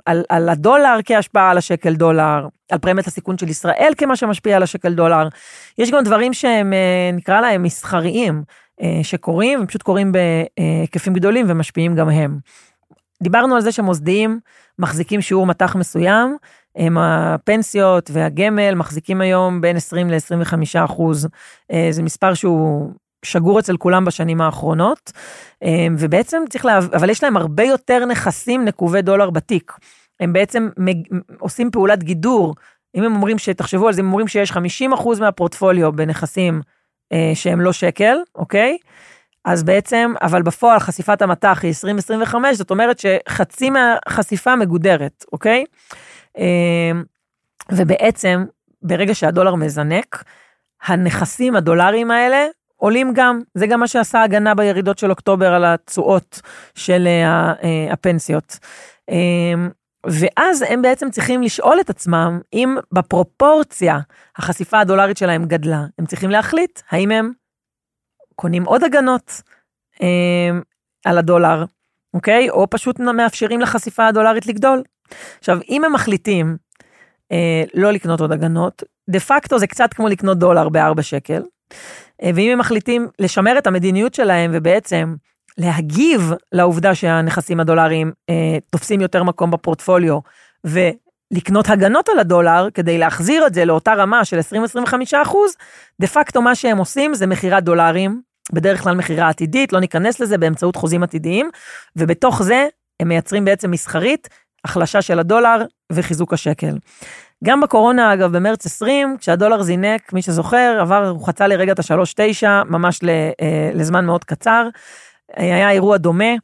על, 0.06 0.24
על 0.28 0.48
הדולר 0.48 0.98
כהשפעה 1.04 1.50
על 1.50 1.58
השקל 1.58 1.94
דולר, 1.94 2.48
על 2.72 2.78
פרמיית 2.78 3.06
הסיכון 3.06 3.38
של 3.38 3.48
ישראל 3.48 3.92
כמה 3.98 4.16
שמשפיע 4.16 4.56
על 4.56 4.62
השקל 4.62 4.94
דולר. 4.94 5.28
יש 5.78 5.90
גם 5.90 6.04
דברים 6.04 6.32
שהם, 6.32 6.72
נקרא 7.12 7.40
להם 7.40 7.62
מסחריים, 7.62 8.42
שקורים, 9.02 9.60
הם 9.60 9.66
פשוט 9.66 9.82
קורים 9.82 10.12
בהיקפים 10.12 11.14
גדולים 11.14 11.46
ומשפיעים 11.48 11.94
גם 11.94 12.08
הם. 12.08 12.38
דיברנו 13.22 13.54
על 13.54 13.60
זה 13.60 13.72
שמוסדיים 13.72 14.40
מחזיקים 14.78 15.20
שיעור 15.20 15.46
מטח 15.46 15.76
מסוים, 15.76 16.36
הם 16.76 16.98
הפנסיות 16.98 18.10
והגמל 18.12 18.74
מחזיקים 18.74 19.20
היום 19.20 19.60
בין 19.60 19.76
20 19.76 20.10
ל-25 20.10 20.84
אחוז. 20.84 21.28
אה, 21.72 21.88
זה 21.90 22.02
מספר 22.02 22.34
שהוא 22.34 22.92
שגור 23.24 23.58
אצל 23.58 23.76
כולם 23.76 24.04
בשנים 24.04 24.40
האחרונות, 24.40 25.12
אה, 25.62 25.86
ובעצם 25.98 26.42
צריך 26.50 26.64
לה... 26.64 26.78
אבל 26.78 27.10
יש 27.10 27.22
להם 27.22 27.36
הרבה 27.36 27.62
יותר 27.62 28.04
נכסים 28.04 28.64
נקובי 28.64 29.02
דולר 29.02 29.30
בתיק. 29.30 29.72
הם 30.20 30.32
בעצם 30.32 30.68
מג... 30.76 30.96
עושים 31.38 31.70
פעולת 31.70 32.04
גידור. 32.04 32.54
אם 32.94 33.02
הם 33.02 33.14
אומרים 33.14 33.38
שתחשבו 33.38 33.86
על 33.86 33.92
זה, 33.92 34.00
הם 34.00 34.06
אומרים 34.06 34.28
שיש 34.28 34.52
50 34.52 34.92
אחוז 34.92 35.20
מהפורטפוליו 35.20 35.92
בנכסים 35.92 36.60
אה, 37.12 37.30
שהם 37.34 37.60
לא 37.60 37.72
שקל, 37.72 38.16
אוקיי? 38.34 38.76
אז 39.44 39.62
בעצם, 39.62 40.12
אבל 40.22 40.42
בפועל 40.42 40.78
חשיפת 40.78 41.22
המטח 41.22 41.60
היא 41.62 41.68
2025, 41.68 42.56
זאת 42.56 42.70
אומרת 42.70 42.98
שחצי 42.98 43.70
מהחשיפה 43.70 44.56
מגודרת, 44.56 45.24
אוקיי? 45.32 45.64
אמ, 46.36 47.04
ובעצם, 47.72 48.44
ברגע 48.82 49.14
שהדולר 49.14 49.54
מזנק, 49.54 50.24
הנכסים 50.82 51.56
הדולריים 51.56 52.10
האלה 52.10 52.46
עולים 52.76 53.12
גם, 53.14 53.40
זה 53.54 53.66
גם 53.66 53.80
מה 53.80 53.88
שעשה 53.88 54.22
הגנה 54.22 54.54
בירידות 54.54 54.98
של 54.98 55.10
אוקטובר 55.10 55.54
על 55.54 55.64
התשואות 55.64 56.40
של 56.74 57.06
אה, 57.06 57.52
אה, 57.62 57.92
הפנסיות. 57.92 58.58
אמ, 59.08 59.70
ואז 60.06 60.64
הם 60.68 60.82
בעצם 60.82 61.10
צריכים 61.10 61.42
לשאול 61.42 61.80
את 61.80 61.90
עצמם 61.90 62.40
אם 62.52 62.76
בפרופורציה 62.92 63.98
החשיפה 64.36 64.80
הדולרית 64.80 65.16
שלהם 65.16 65.44
גדלה. 65.44 65.84
הם 65.98 66.06
צריכים 66.06 66.30
להחליט 66.30 66.80
האם 66.90 67.10
הם 67.10 67.32
קונים 68.34 68.64
עוד 68.64 68.84
הגנות 68.84 69.42
אה, 70.02 70.58
על 71.04 71.18
הדולר, 71.18 71.64
אוקיי? 72.14 72.50
או 72.50 72.70
פשוט 72.70 73.00
מאפשרים 73.00 73.60
לחשיפה 73.60 74.06
הדולרית 74.06 74.46
לגדול. 74.46 74.82
עכשיו, 75.38 75.58
אם 75.68 75.84
הם 75.84 75.92
מחליטים 75.92 76.56
אה, 77.32 77.64
לא 77.74 77.90
לקנות 77.90 78.20
עוד 78.20 78.32
הגנות, 78.32 78.82
דה 79.10 79.20
פקטו 79.20 79.58
זה 79.58 79.66
קצת 79.66 79.94
כמו 79.94 80.08
לקנות 80.08 80.38
דולר 80.38 80.68
בארבע 80.68 81.02
שקל, 81.02 81.42
אה, 82.22 82.30
ואם 82.34 82.50
הם 82.52 82.58
מחליטים 82.58 83.08
לשמר 83.18 83.58
את 83.58 83.66
המדיניות 83.66 84.14
שלהם 84.14 84.50
ובעצם 84.54 85.14
להגיב 85.58 86.32
לעובדה 86.52 86.94
שהנכסים 86.94 87.60
הדולריים 87.60 88.12
אה, 88.30 88.58
תופסים 88.70 89.00
יותר 89.00 89.22
מקום 89.22 89.50
בפורטפוליו, 89.50 90.18
ולקנות 90.64 91.68
הגנות 91.68 92.08
על 92.08 92.18
הדולר 92.18 92.68
כדי 92.74 92.98
להחזיר 92.98 93.46
את 93.46 93.54
זה 93.54 93.64
לאותה 93.64 93.94
רמה 93.94 94.24
של 94.24 94.38
20-25 94.38 94.42
אחוז, 95.22 95.54
דה 96.00 96.06
פקטו 96.06 96.42
מה 96.42 96.54
שהם 96.54 96.78
עושים 96.78 97.14
זה 97.14 97.26
מכירת 97.26 97.64
דולרים, 97.64 98.20
בדרך 98.52 98.82
כלל 98.82 98.94
מכירה 98.94 99.28
עתידית, 99.28 99.72
לא 99.72 99.80
ניכנס 99.80 100.20
לזה 100.20 100.38
באמצעות 100.38 100.76
חוזים 100.76 101.02
עתידיים, 101.02 101.50
ובתוך 101.96 102.42
זה 102.42 102.66
הם 103.00 103.08
מייצרים 103.08 103.44
בעצם 103.44 103.70
מסחרית 103.70 104.28
החלשה 104.64 105.02
של 105.02 105.18
הדולר 105.18 105.62
וחיזוק 105.92 106.32
השקל. 106.32 106.76
גם 107.44 107.60
בקורונה, 107.60 108.12
אגב, 108.14 108.36
במרץ 108.36 108.66
20, 108.66 109.16
כשהדולר 109.18 109.62
זינק, 109.62 110.12
מי 110.12 110.22
שזוכר, 110.22 110.78
עבר, 110.80 111.08
הוא 111.08 111.26
חצה 111.26 111.46
לרגע 111.46 111.72
את 111.72 111.78
ה-3.9, 111.78 112.46
ממש 112.64 113.00
אה, 113.04 113.70
לזמן 113.74 114.04
מאוד 114.04 114.24
קצר. 114.24 114.68
היה 115.36 115.70
אירוע 115.70 115.96
דומה. 115.96 116.34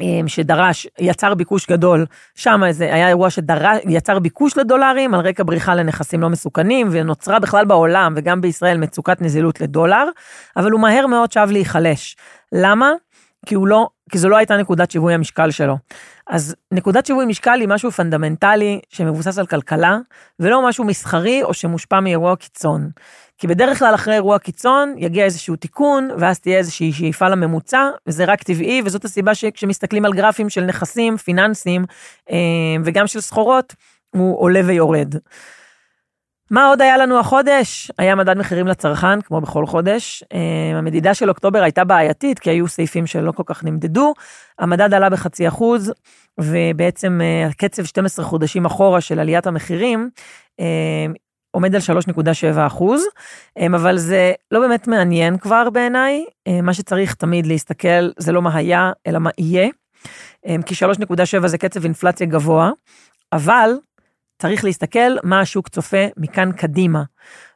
אה, 0.00 0.20
שדרש, 0.26 0.86
יצר 0.98 1.34
ביקוש 1.34 1.66
גדול, 1.70 2.06
שם 2.34 2.60
זה 2.70 2.94
היה 2.94 3.08
אירוע 3.08 3.28
שיצר 3.30 4.18
ביקוש 4.18 4.58
לדולרים 4.58 5.14
על 5.14 5.20
רקע 5.20 5.42
בריחה 5.46 5.74
לנכסים 5.74 6.20
לא 6.20 6.28
מסוכנים, 6.28 6.88
ונוצרה 6.90 7.38
בכלל 7.38 7.64
בעולם 7.64 8.14
וגם 8.16 8.40
בישראל 8.40 8.78
מצוקת 8.78 9.22
נזילות 9.22 9.60
לדולר, 9.60 10.08
אבל 10.56 10.70
הוא 10.70 10.80
מהר 10.80 11.06
מאוד 11.06 11.32
שב 11.32 11.48
להיחלש. 11.50 12.16
למה? 12.52 12.92
כי 13.46 13.54
הוא 13.54 13.66
לא, 13.66 13.88
כי 14.10 14.18
זו 14.18 14.28
לא 14.28 14.36
הייתה 14.36 14.56
נקודת 14.56 14.90
שיווי 14.90 15.14
המשקל 15.14 15.50
שלו. 15.50 15.76
אז 16.26 16.54
נקודת 16.72 17.06
שיווי 17.06 17.26
משקל 17.26 17.60
היא 17.60 17.68
משהו 17.68 17.90
פונדמנטלי 17.90 18.80
שמבוסס 18.88 19.38
על 19.38 19.46
כלכלה, 19.46 19.98
ולא 20.40 20.68
משהו 20.68 20.84
מסחרי 20.84 21.42
או 21.42 21.54
שמושפע 21.54 22.00
מאירוע 22.00 22.36
קיצון. 22.36 22.90
כי 23.38 23.46
בדרך 23.46 23.78
כלל 23.78 23.94
אחרי 23.94 24.14
אירוע 24.14 24.38
קיצון 24.38 24.94
יגיע 24.98 25.24
איזשהו 25.24 25.56
תיקון, 25.56 26.08
ואז 26.18 26.40
תהיה 26.40 26.58
איזושהי 26.58 26.92
שאיפה 26.92 27.28
לממוצע, 27.28 27.88
וזה 28.06 28.24
רק 28.24 28.42
טבעי, 28.42 28.82
וזאת 28.84 29.04
הסיבה 29.04 29.34
שכשמסתכלים 29.34 30.04
על 30.04 30.12
גרפים 30.12 30.48
של 30.48 30.64
נכסים, 30.64 31.16
פיננסיים, 31.16 31.84
אה, 32.30 32.36
וגם 32.84 33.06
של 33.06 33.20
סחורות, 33.20 33.74
הוא 34.10 34.40
עולה 34.40 34.60
ויורד. 34.66 35.14
מה 36.50 36.66
עוד 36.66 36.80
היה 36.80 36.96
לנו 36.96 37.18
החודש? 37.18 37.90
היה 37.98 38.14
מדד 38.14 38.38
מחירים 38.38 38.66
לצרכן, 38.66 39.20
כמו 39.20 39.40
בכל 39.40 39.66
חודש. 39.66 40.24
אה, 40.32 40.78
המדידה 40.78 41.14
של 41.14 41.28
אוקטובר 41.28 41.62
הייתה 41.62 41.84
בעייתית, 41.84 42.38
כי 42.38 42.50
היו 42.50 42.68
סעיפים 42.68 43.06
שלא 43.06 43.32
כל 43.32 43.42
כך 43.46 43.64
נמדדו. 43.64 44.14
המדד 44.58 44.94
עלה 44.94 45.10
בחצי 45.10 45.48
אחוז, 45.48 45.92
ובעצם 46.40 47.20
אה, 47.22 47.46
הקצב 47.46 47.84
12 47.84 48.24
חודשים 48.24 48.66
אחורה 48.66 49.00
של 49.00 49.18
עליית 49.18 49.46
המחירים 49.46 50.10
אה, 50.60 51.06
עומד 51.50 51.74
על 51.74 51.80
3.7 51.80 52.22
אחוז, 52.66 53.04
אבל 53.76 53.98
זה 53.98 54.32
לא 54.50 54.60
באמת 54.60 54.88
מעניין 54.88 55.38
כבר 55.38 55.70
בעיניי. 55.70 56.24
מה 56.62 56.74
שצריך 56.74 57.14
תמיד 57.14 57.46
להסתכל 57.46 58.10
זה 58.18 58.32
לא 58.32 58.42
מה 58.42 58.56
היה, 58.56 58.92
אלא 59.06 59.18
מה 59.18 59.30
יהיה. 59.38 59.68
כי 60.66 60.74
3.7 61.40 61.46
זה 61.46 61.58
קצב 61.58 61.84
אינפלציה 61.84 62.26
גבוה, 62.26 62.70
אבל 63.32 63.70
צריך 64.40 64.64
להסתכל 64.64 65.16
מה 65.24 65.40
השוק 65.40 65.68
צופה 65.68 66.06
מכאן 66.16 66.52
קדימה. 66.52 67.02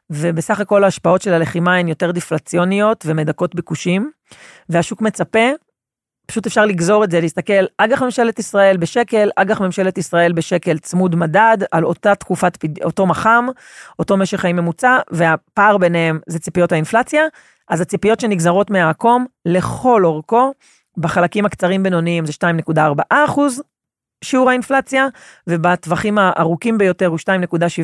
ובסך 0.09 0.59
הכל 0.59 0.83
ההשפעות 0.83 1.21
של 1.21 1.33
הלחימה 1.33 1.75
הן 1.75 1.87
יותר 1.87 2.11
דיפלציוניות 2.11 3.03
ומדכאות 3.07 3.55
ביקושים, 3.55 4.11
והשוק 4.69 5.01
מצפה, 5.01 5.49
פשוט 6.27 6.45
אפשר 6.45 6.65
לגזור 6.65 7.03
את 7.03 7.11
זה, 7.11 7.21
להסתכל 7.21 7.65
אג"ח 7.77 8.01
ממשלת 8.01 8.39
ישראל 8.39 8.77
בשקל, 8.77 9.29
אג"ח 9.35 9.61
ממשלת 9.61 9.97
ישראל 9.97 10.33
בשקל 10.33 10.77
צמוד 10.77 11.15
מדד, 11.15 11.57
על 11.71 11.85
אותה 11.85 12.15
תקופת, 12.15 12.57
אותו 12.83 13.05
מח"מ, 13.05 13.47
אותו 13.99 14.17
משך 14.17 14.39
חיים 14.39 14.55
ממוצע, 14.55 14.97
והפער 15.11 15.77
ביניהם 15.77 16.19
זה 16.27 16.39
ציפיות 16.39 16.71
האינפלציה, 16.71 17.23
אז 17.69 17.81
הציפיות 17.81 18.19
שנגזרות 18.19 18.69
מהעקום 18.69 19.25
לכל 19.45 20.05
אורכו, 20.05 20.53
בחלקים 20.97 21.45
הקצרים 21.45 21.83
בינוניים 21.83 22.25
זה 22.25 22.33
2.4 22.69 23.01
אחוז, 23.09 23.61
שיעור 24.25 24.49
האינפלציה, 24.49 25.07
ובטווחים 25.47 26.17
הארוכים 26.17 26.77
ביותר 26.77 27.07
הוא 27.07 27.19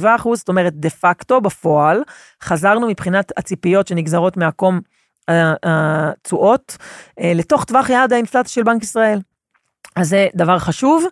2.7 0.01 0.07
אחוז, 0.15 0.39
זאת 0.39 0.49
אומרת, 0.49 0.73
דה 0.75 0.89
פקטו, 0.89 1.41
בפועל, 1.41 2.03
חזרנו 2.43 2.87
מבחינת 2.87 3.31
הציפיות 3.37 3.87
שנגזרות 3.87 4.37
מהקום 4.37 4.79
התשואות, 5.63 6.77
אה, 7.19 7.31
לתוך 7.35 7.63
טווח 7.63 7.89
יעד 7.89 8.13
האינפלציה 8.13 8.53
של 8.53 8.63
בנק 8.63 8.83
ישראל. 8.83 9.19
אז 9.95 10.09
זה 10.09 10.27
דבר 10.35 10.59
חשוב. 10.59 11.05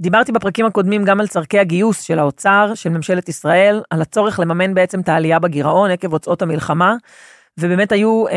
דיברתי 0.00 0.32
בפרקים 0.32 0.66
הקודמים 0.66 1.04
גם 1.04 1.20
על 1.20 1.26
צורכי 1.26 1.58
הגיוס 1.58 2.00
של 2.00 2.18
האוצר, 2.18 2.72
של 2.74 2.90
ממשלת 2.90 3.28
ישראל, 3.28 3.82
על 3.90 4.02
הצורך 4.02 4.40
לממן 4.40 4.74
בעצם 4.74 5.00
את 5.00 5.08
העלייה 5.08 5.38
בגירעון 5.38 5.90
עקב 5.90 6.12
הוצאות 6.12 6.42
המלחמה, 6.42 6.96
ובאמת 7.58 7.92
היו 7.92 8.28
אה, 8.28 8.34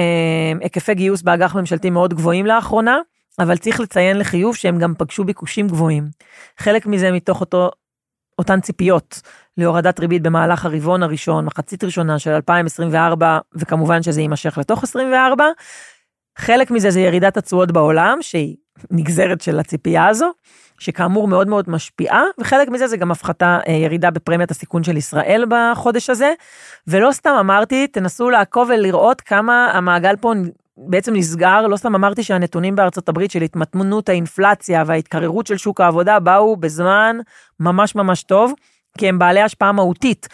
היקפי 0.61 0.93
גיוס 0.93 1.21
באג"ח 1.21 1.55
ממשלתי 1.55 1.89
מאוד 1.89 2.13
גבוהים 2.13 2.45
לאחרונה. 2.45 2.97
אבל 3.39 3.57
צריך 3.57 3.79
לציין 3.79 4.17
לחיוב 4.17 4.55
שהם 4.55 4.79
גם 4.79 4.93
פגשו 4.97 5.23
ביקושים 5.23 5.67
גבוהים. 5.67 6.09
חלק 6.57 6.85
מזה 6.85 7.11
מתוך 7.11 7.41
אותו, 7.41 7.71
אותן 8.39 8.61
ציפיות 8.61 9.21
להורדת 9.57 9.99
ריבית 9.99 10.21
במהלך 10.21 10.65
הרבעון 10.65 11.03
הראשון, 11.03 11.45
מחצית 11.45 11.83
ראשונה 11.83 12.19
של 12.19 12.31
2024, 12.31 13.39
וכמובן 13.55 14.03
שזה 14.03 14.21
יימשך 14.21 14.57
לתוך 14.57 14.83
24. 14.83 15.45
חלק 16.37 16.71
מזה 16.71 16.89
זה 16.89 16.99
ירידת 16.99 17.37
התשואות 17.37 17.71
בעולם, 17.71 18.17
שהיא 18.21 18.55
נגזרת 18.91 19.41
של 19.41 19.59
הציפייה 19.59 20.07
הזו, 20.07 20.31
שכאמור 20.79 21.27
מאוד 21.27 21.47
מאוד 21.47 21.69
משפיעה, 21.69 22.23
וחלק 22.39 22.69
מזה 22.69 22.87
זה 22.87 22.97
גם 22.97 23.11
הפחתה, 23.11 23.59
אה, 23.67 23.73
ירידה 23.73 24.11
בפרמיית 24.11 24.51
הסיכון 24.51 24.83
של 24.83 24.97
ישראל 24.97 25.45
בחודש 25.49 26.09
הזה. 26.09 26.33
ולא 26.87 27.11
סתם 27.11 27.35
אמרתי, 27.39 27.87
תנסו 27.87 28.29
לעקוב 28.29 28.69
ולראות 28.69 29.21
כמה 29.21 29.71
המעגל 29.73 30.15
פה 30.15 30.33
בעצם 30.77 31.15
נסגר, 31.15 31.67
לא 31.67 31.77
סתם 31.77 31.95
אמרתי 31.95 32.23
שהנתונים 32.23 32.75
בארצות 32.75 33.09
הברית 33.09 33.31
של 33.31 33.41
התמתנות 33.41 34.09
האינפלציה 34.09 34.83
וההתקררות 34.87 35.47
של 35.47 35.57
שוק 35.57 35.81
העבודה 35.81 36.19
באו 36.19 36.57
בזמן 36.57 37.17
ממש 37.59 37.95
ממש 37.95 38.23
טוב, 38.23 38.53
כי 38.97 39.09
הם 39.09 39.19
בעלי 39.19 39.41
השפעה 39.41 39.71
מהותית. 39.71 40.27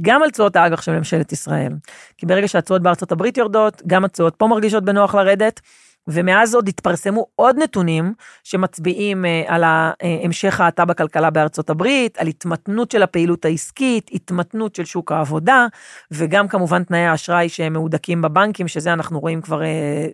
גם 0.00 0.22
על 0.22 0.30
תשואות 0.30 0.56
האג"ח 0.56 0.82
של 0.82 0.92
ממשלת 0.92 1.32
ישראל. 1.32 1.72
כי 2.16 2.26
ברגע 2.26 2.48
שהתשואות 2.48 2.82
בארצות 2.82 3.12
הברית 3.12 3.36
יורדות, 3.36 3.82
גם 3.86 4.04
התשואות 4.04 4.34
פה 4.36 4.46
מרגישות 4.46 4.84
בנוח 4.84 5.14
לרדת, 5.14 5.60
ומאז 6.08 6.54
עוד 6.54 6.68
התפרסמו 6.68 7.26
עוד 7.36 7.56
נתונים 7.58 8.14
שמצביעים 8.44 9.24
uh, 9.24 9.28
על 9.52 9.64
המשך 10.00 10.60
האטה 10.60 10.84
בכלכלה 10.84 11.30
בארצות 11.30 11.70
הברית, 11.70 12.18
על 12.18 12.26
התמתנות 12.26 12.90
של 12.90 13.02
הפעילות 13.02 13.44
העסקית, 13.44 14.10
התמתנות 14.12 14.74
של 14.74 14.84
שוק 14.84 15.12
העבודה, 15.12 15.66
וגם 16.10 16.48
כמובן 16.48 16.84
תנאי 16.84 17.06
האשראי 17.06 17.48
שמהודקים 17.48 18.22
בבנקים, 18.22 18.68
שזה 18.68 18.92
אנחנו 18.92 19.20
רואים 19.20 19.40
כבר 19.40 19.60
uh, 19.60 19.64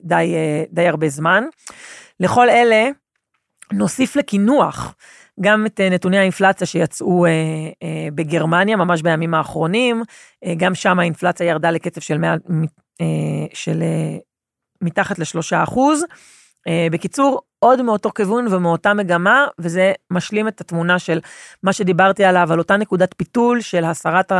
די, 0.03 0.35
uh, 0.35 0.75
די 0.75 0.89
הרבה 0.89 1.09
זמן. 1.09 1.45
לכל 2.21 2.51
אלה 2.51 2.89
נוסיף 3.73 4.17
לקינוח 4.17 4.95
גם 5.41 5.67
את 5.67 5.81
נתוני 5.81 6.19
האינפלציה 6.19 6.67
שיצאו 6.67 7.27
אה, 7.27 7.31
אה, 7.83 8.09
בגרמניה 8.15 8.77
ממש 8.77 9.03
בימים 9.03 9.35
האחרונים, 9.35 10.03
אה, 10.45 10.55
גם 10.57 10.75
שם 10.75 10.99
האינפלציה 10.99 11.47
ירדה 11.47 11.71
לקצב 11.71 12.01
של, 12.01 12.19
100, 12.19 12.33
אה, 13.01 13.07
של 13.55 13.83
אה, 13.83 14.17
מתחת 14.83 15.19
לשלושה 15.19 15.63
אחוז. 15.63 16.05
אה, 16.69 16.87
בקיצור, 16.91 17.41
עוד 17.59 17.83
מאותו 17.83 18.11
כיוון 18.15 18.47
ומאותה 18.51 18.95
מגמה, 18.95 19.47
וזה 19.59 19.93
משלים 20.11 20.49
את 20.49 20.61
התמונה 20.61 20.99
של 20.99 21.21
מה 21.63 21.73
שדיברתי 21.73 22.25
עליו, 22.25 22.53
על 22.53 22.59
אותה 22.59 22.77
נקודת 22.77 23.15
פיתול 23.17 23.61
של 23.61 23.85
הסרת 23.85 24.33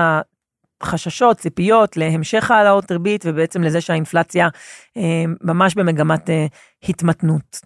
החששות, 0.83 1.37
ציפיות 1.37 1.97
להמשך 1.97 2.51
העלאות 2.51 2.91
ריבית, 2.93 3.23
ובעצם 3.27 3.63
לזה 3.63 3.81
שהאינפלציה 3.81 4.49
אה, 4.97 5.25
ממש 5.43 5.75
במגמת 5.75 6.31
אה, 6.31 6.47
התמתנות. 6.89 7.61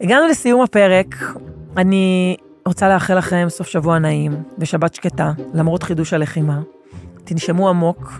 הגענו 0.00 0.26
לסיום 0.26 0.62
הפרק, 0.62 1.14
אני 1.76 2.36
רוצה 2.66 2.88
לאחל 2.88 3.18
לכם 3.18 3.46
סוף 3.48 3.66
שבוע 3.66 3.98
נעים 3.98 4.32
ושבת 4.58 4.94
שקטה, 4.94 5.32
למרות 5.54 5.82
חידוש 5.82 6.12
הלחימה. 6.12 6.60
תנשמו 7.24 7.68
עמוק, 7.68 8.12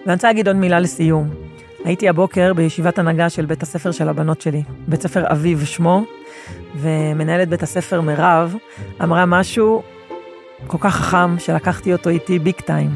ואני 0.00 0.14
רוצה 0.14 0.28
להגיד 0.28 0.46
עוד 0.46 0.56
מילה 0.56 0.80
לסיום. 0.80 1.49
הייתי 1.84 2.08
הבוקר 2.08 2.54
בישיבת 2.54 2.98
הנהגה 2.98 3.30
של 3.30 3.46
בית 3.46 3.62
הספר 3.62 3.90
של 3.90 4.08
הבנות 4.08 4.40
שלי, 4.40 4.62
בית 4.88 5.02
ספר 5.02 5.24
אביב 5.32 5.64
שמו, 5.64 6.04
ומנהלת 6.76 7.48
בית 7.48 7.62
הספר 7.62 8.00
מירב 8.00 8.54
אמרה 9.02 9.26
משהו 9.26 9.82
כל 10.66 10.78
כך 10.80 10.96
חכם 10.96 11.38
שלקחתי 11.38 11.92
אותו 11.92 12.10
איתי 12.10 12.38
ביג 12.38 12.54
טיים. 12.54 12.90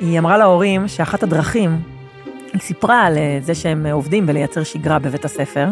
היא 0.00 0.18
אמרה 0.18 0.38
להורים 0.38 0.88
שאחת 0.88 1.22
הדרכים, 1.22 1.80
היא 2.52 2.60
סיפרה 2.60 3.02
על 3.02 3.18
אה, 3.18 3.38
זה 3.42 3.54
שהם 3.54 3.86
עובדים 3.86 4.26
בלייצר 4.26 4.62
שגרה 4.62 4.98
בבית 4.98 5.24
הספר, 5.24 5.68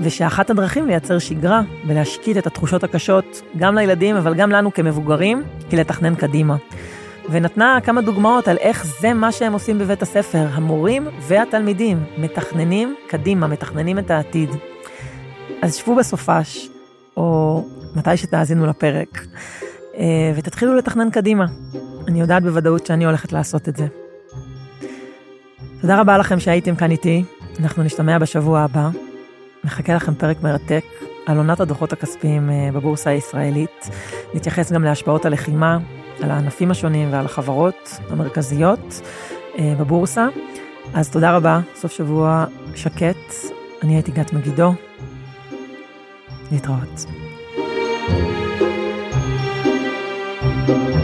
ושאחת 0.00 0.50
הדרכים 0.50 0.86
לייצר 0.86 1.18
שגרה 1.18 1.62
ולהשקיט 1.86 2.36
את 2.36 2.46
התחושות 2.46 2.84
הקשות 2.84 3.42
גם 3.56 3.74
לילדים 3.74 4.16
אבל 4.16 4.34
גם 4.34 4.50
לנו 4.50 4.72
כמבוגרים, 4.72 5.42
היא 5.70 5.80
לתכנן 5.80 6.14
קדימה. 6.14 6.56
ונתנה 7.30 7.78
כמה 7.84 8.02
דוגמאות 8.02 8.48
על 8.48 8.56
איך 8.56 8.86
זה 9.00 9.14
מה 9.14 9.32
שהם 9.32 9.52
עושים 9.52 9.78
בבית 9.78 10.02
הספר, 10.02 10.46
המורים 10.52 11.08
והתלמידים, 11.20 12.04
מתכננים 12.18 12.94
קדימה, 13.08 13.46
מתכננים 13.46 13.98
את 13.98 14.10
העתיד. 14.10 14.50
אז 15.62 15.74
שבו 15.74 15.96
בסופש, 15.96 16.68
או 17.16 17.64
מתי 17.96 18.16
שתאזינו 18.16 18.66
לפרק, 18.66 19.26
אה, 19.96 20.32
ותתחילו 20.36 20.76
לתכנן 20.76 21.10
קדימה. 21.10 21.44
אני 22.08 22.20
יודעת 22.20 22.42
בוודאות 22.42 22.86
שאני 22.86 23.04
הולכת 23.04 23.32
לעשות 23.32 23.68
את 23.68 23.76
זה. 23.76 23.86
תודה 25.80 26.00
רבה 26.00 26.18
לכם 26.18 26.40
שהייתם 26.40 26.76
כאן 26.76 26.90
איתי, 26.90 27.24
אנחנו 27.60 27.82
נשתמע 27.82 28.18
בשבוע 28.18 28.60
הבא. 28.60 28.88
מחכה 29.64 29.94
לכם 29.94 30.14
פרק 30.14 30.42
מרתק 30.42 30.84
על 31.26 31.36
עונת 31.36 31.60
הדוחות 31.60 31.92
הכספיים 31.92 32.50
אה, 32.50 32.68
בבורסה 32.72 33.10
הישראלית. 33.10 33.90
נתייחס 34.34 34.72
גם 34.72 34.84
להשפעות 34.84 35.24
הלחימה 35.24 35.78
על 36.22 36.30
הענפים 36.30 36.70
השונים 36.70 37.12
ועל 37.12 37.24
החברות 37.24 37.90
המרכזיות 38.10 39.00
אה, 39.58 39.74
בבורסה. 39.78 40.28
אז 40.94 41.10
תודה 41.10 41.36
רבה, 41.36 41.60
סוף 41.74 41.92
שבוע 41.92 42.44
שקט. 42.74 43.34
אני 43.82 43.94
הייתי 43.94 44.10
גת 44.10 44.32
מגידו. 44.32 44.72
להתראות. 46.52 47.04
thank 50.66 50.88
you 50.88 50.95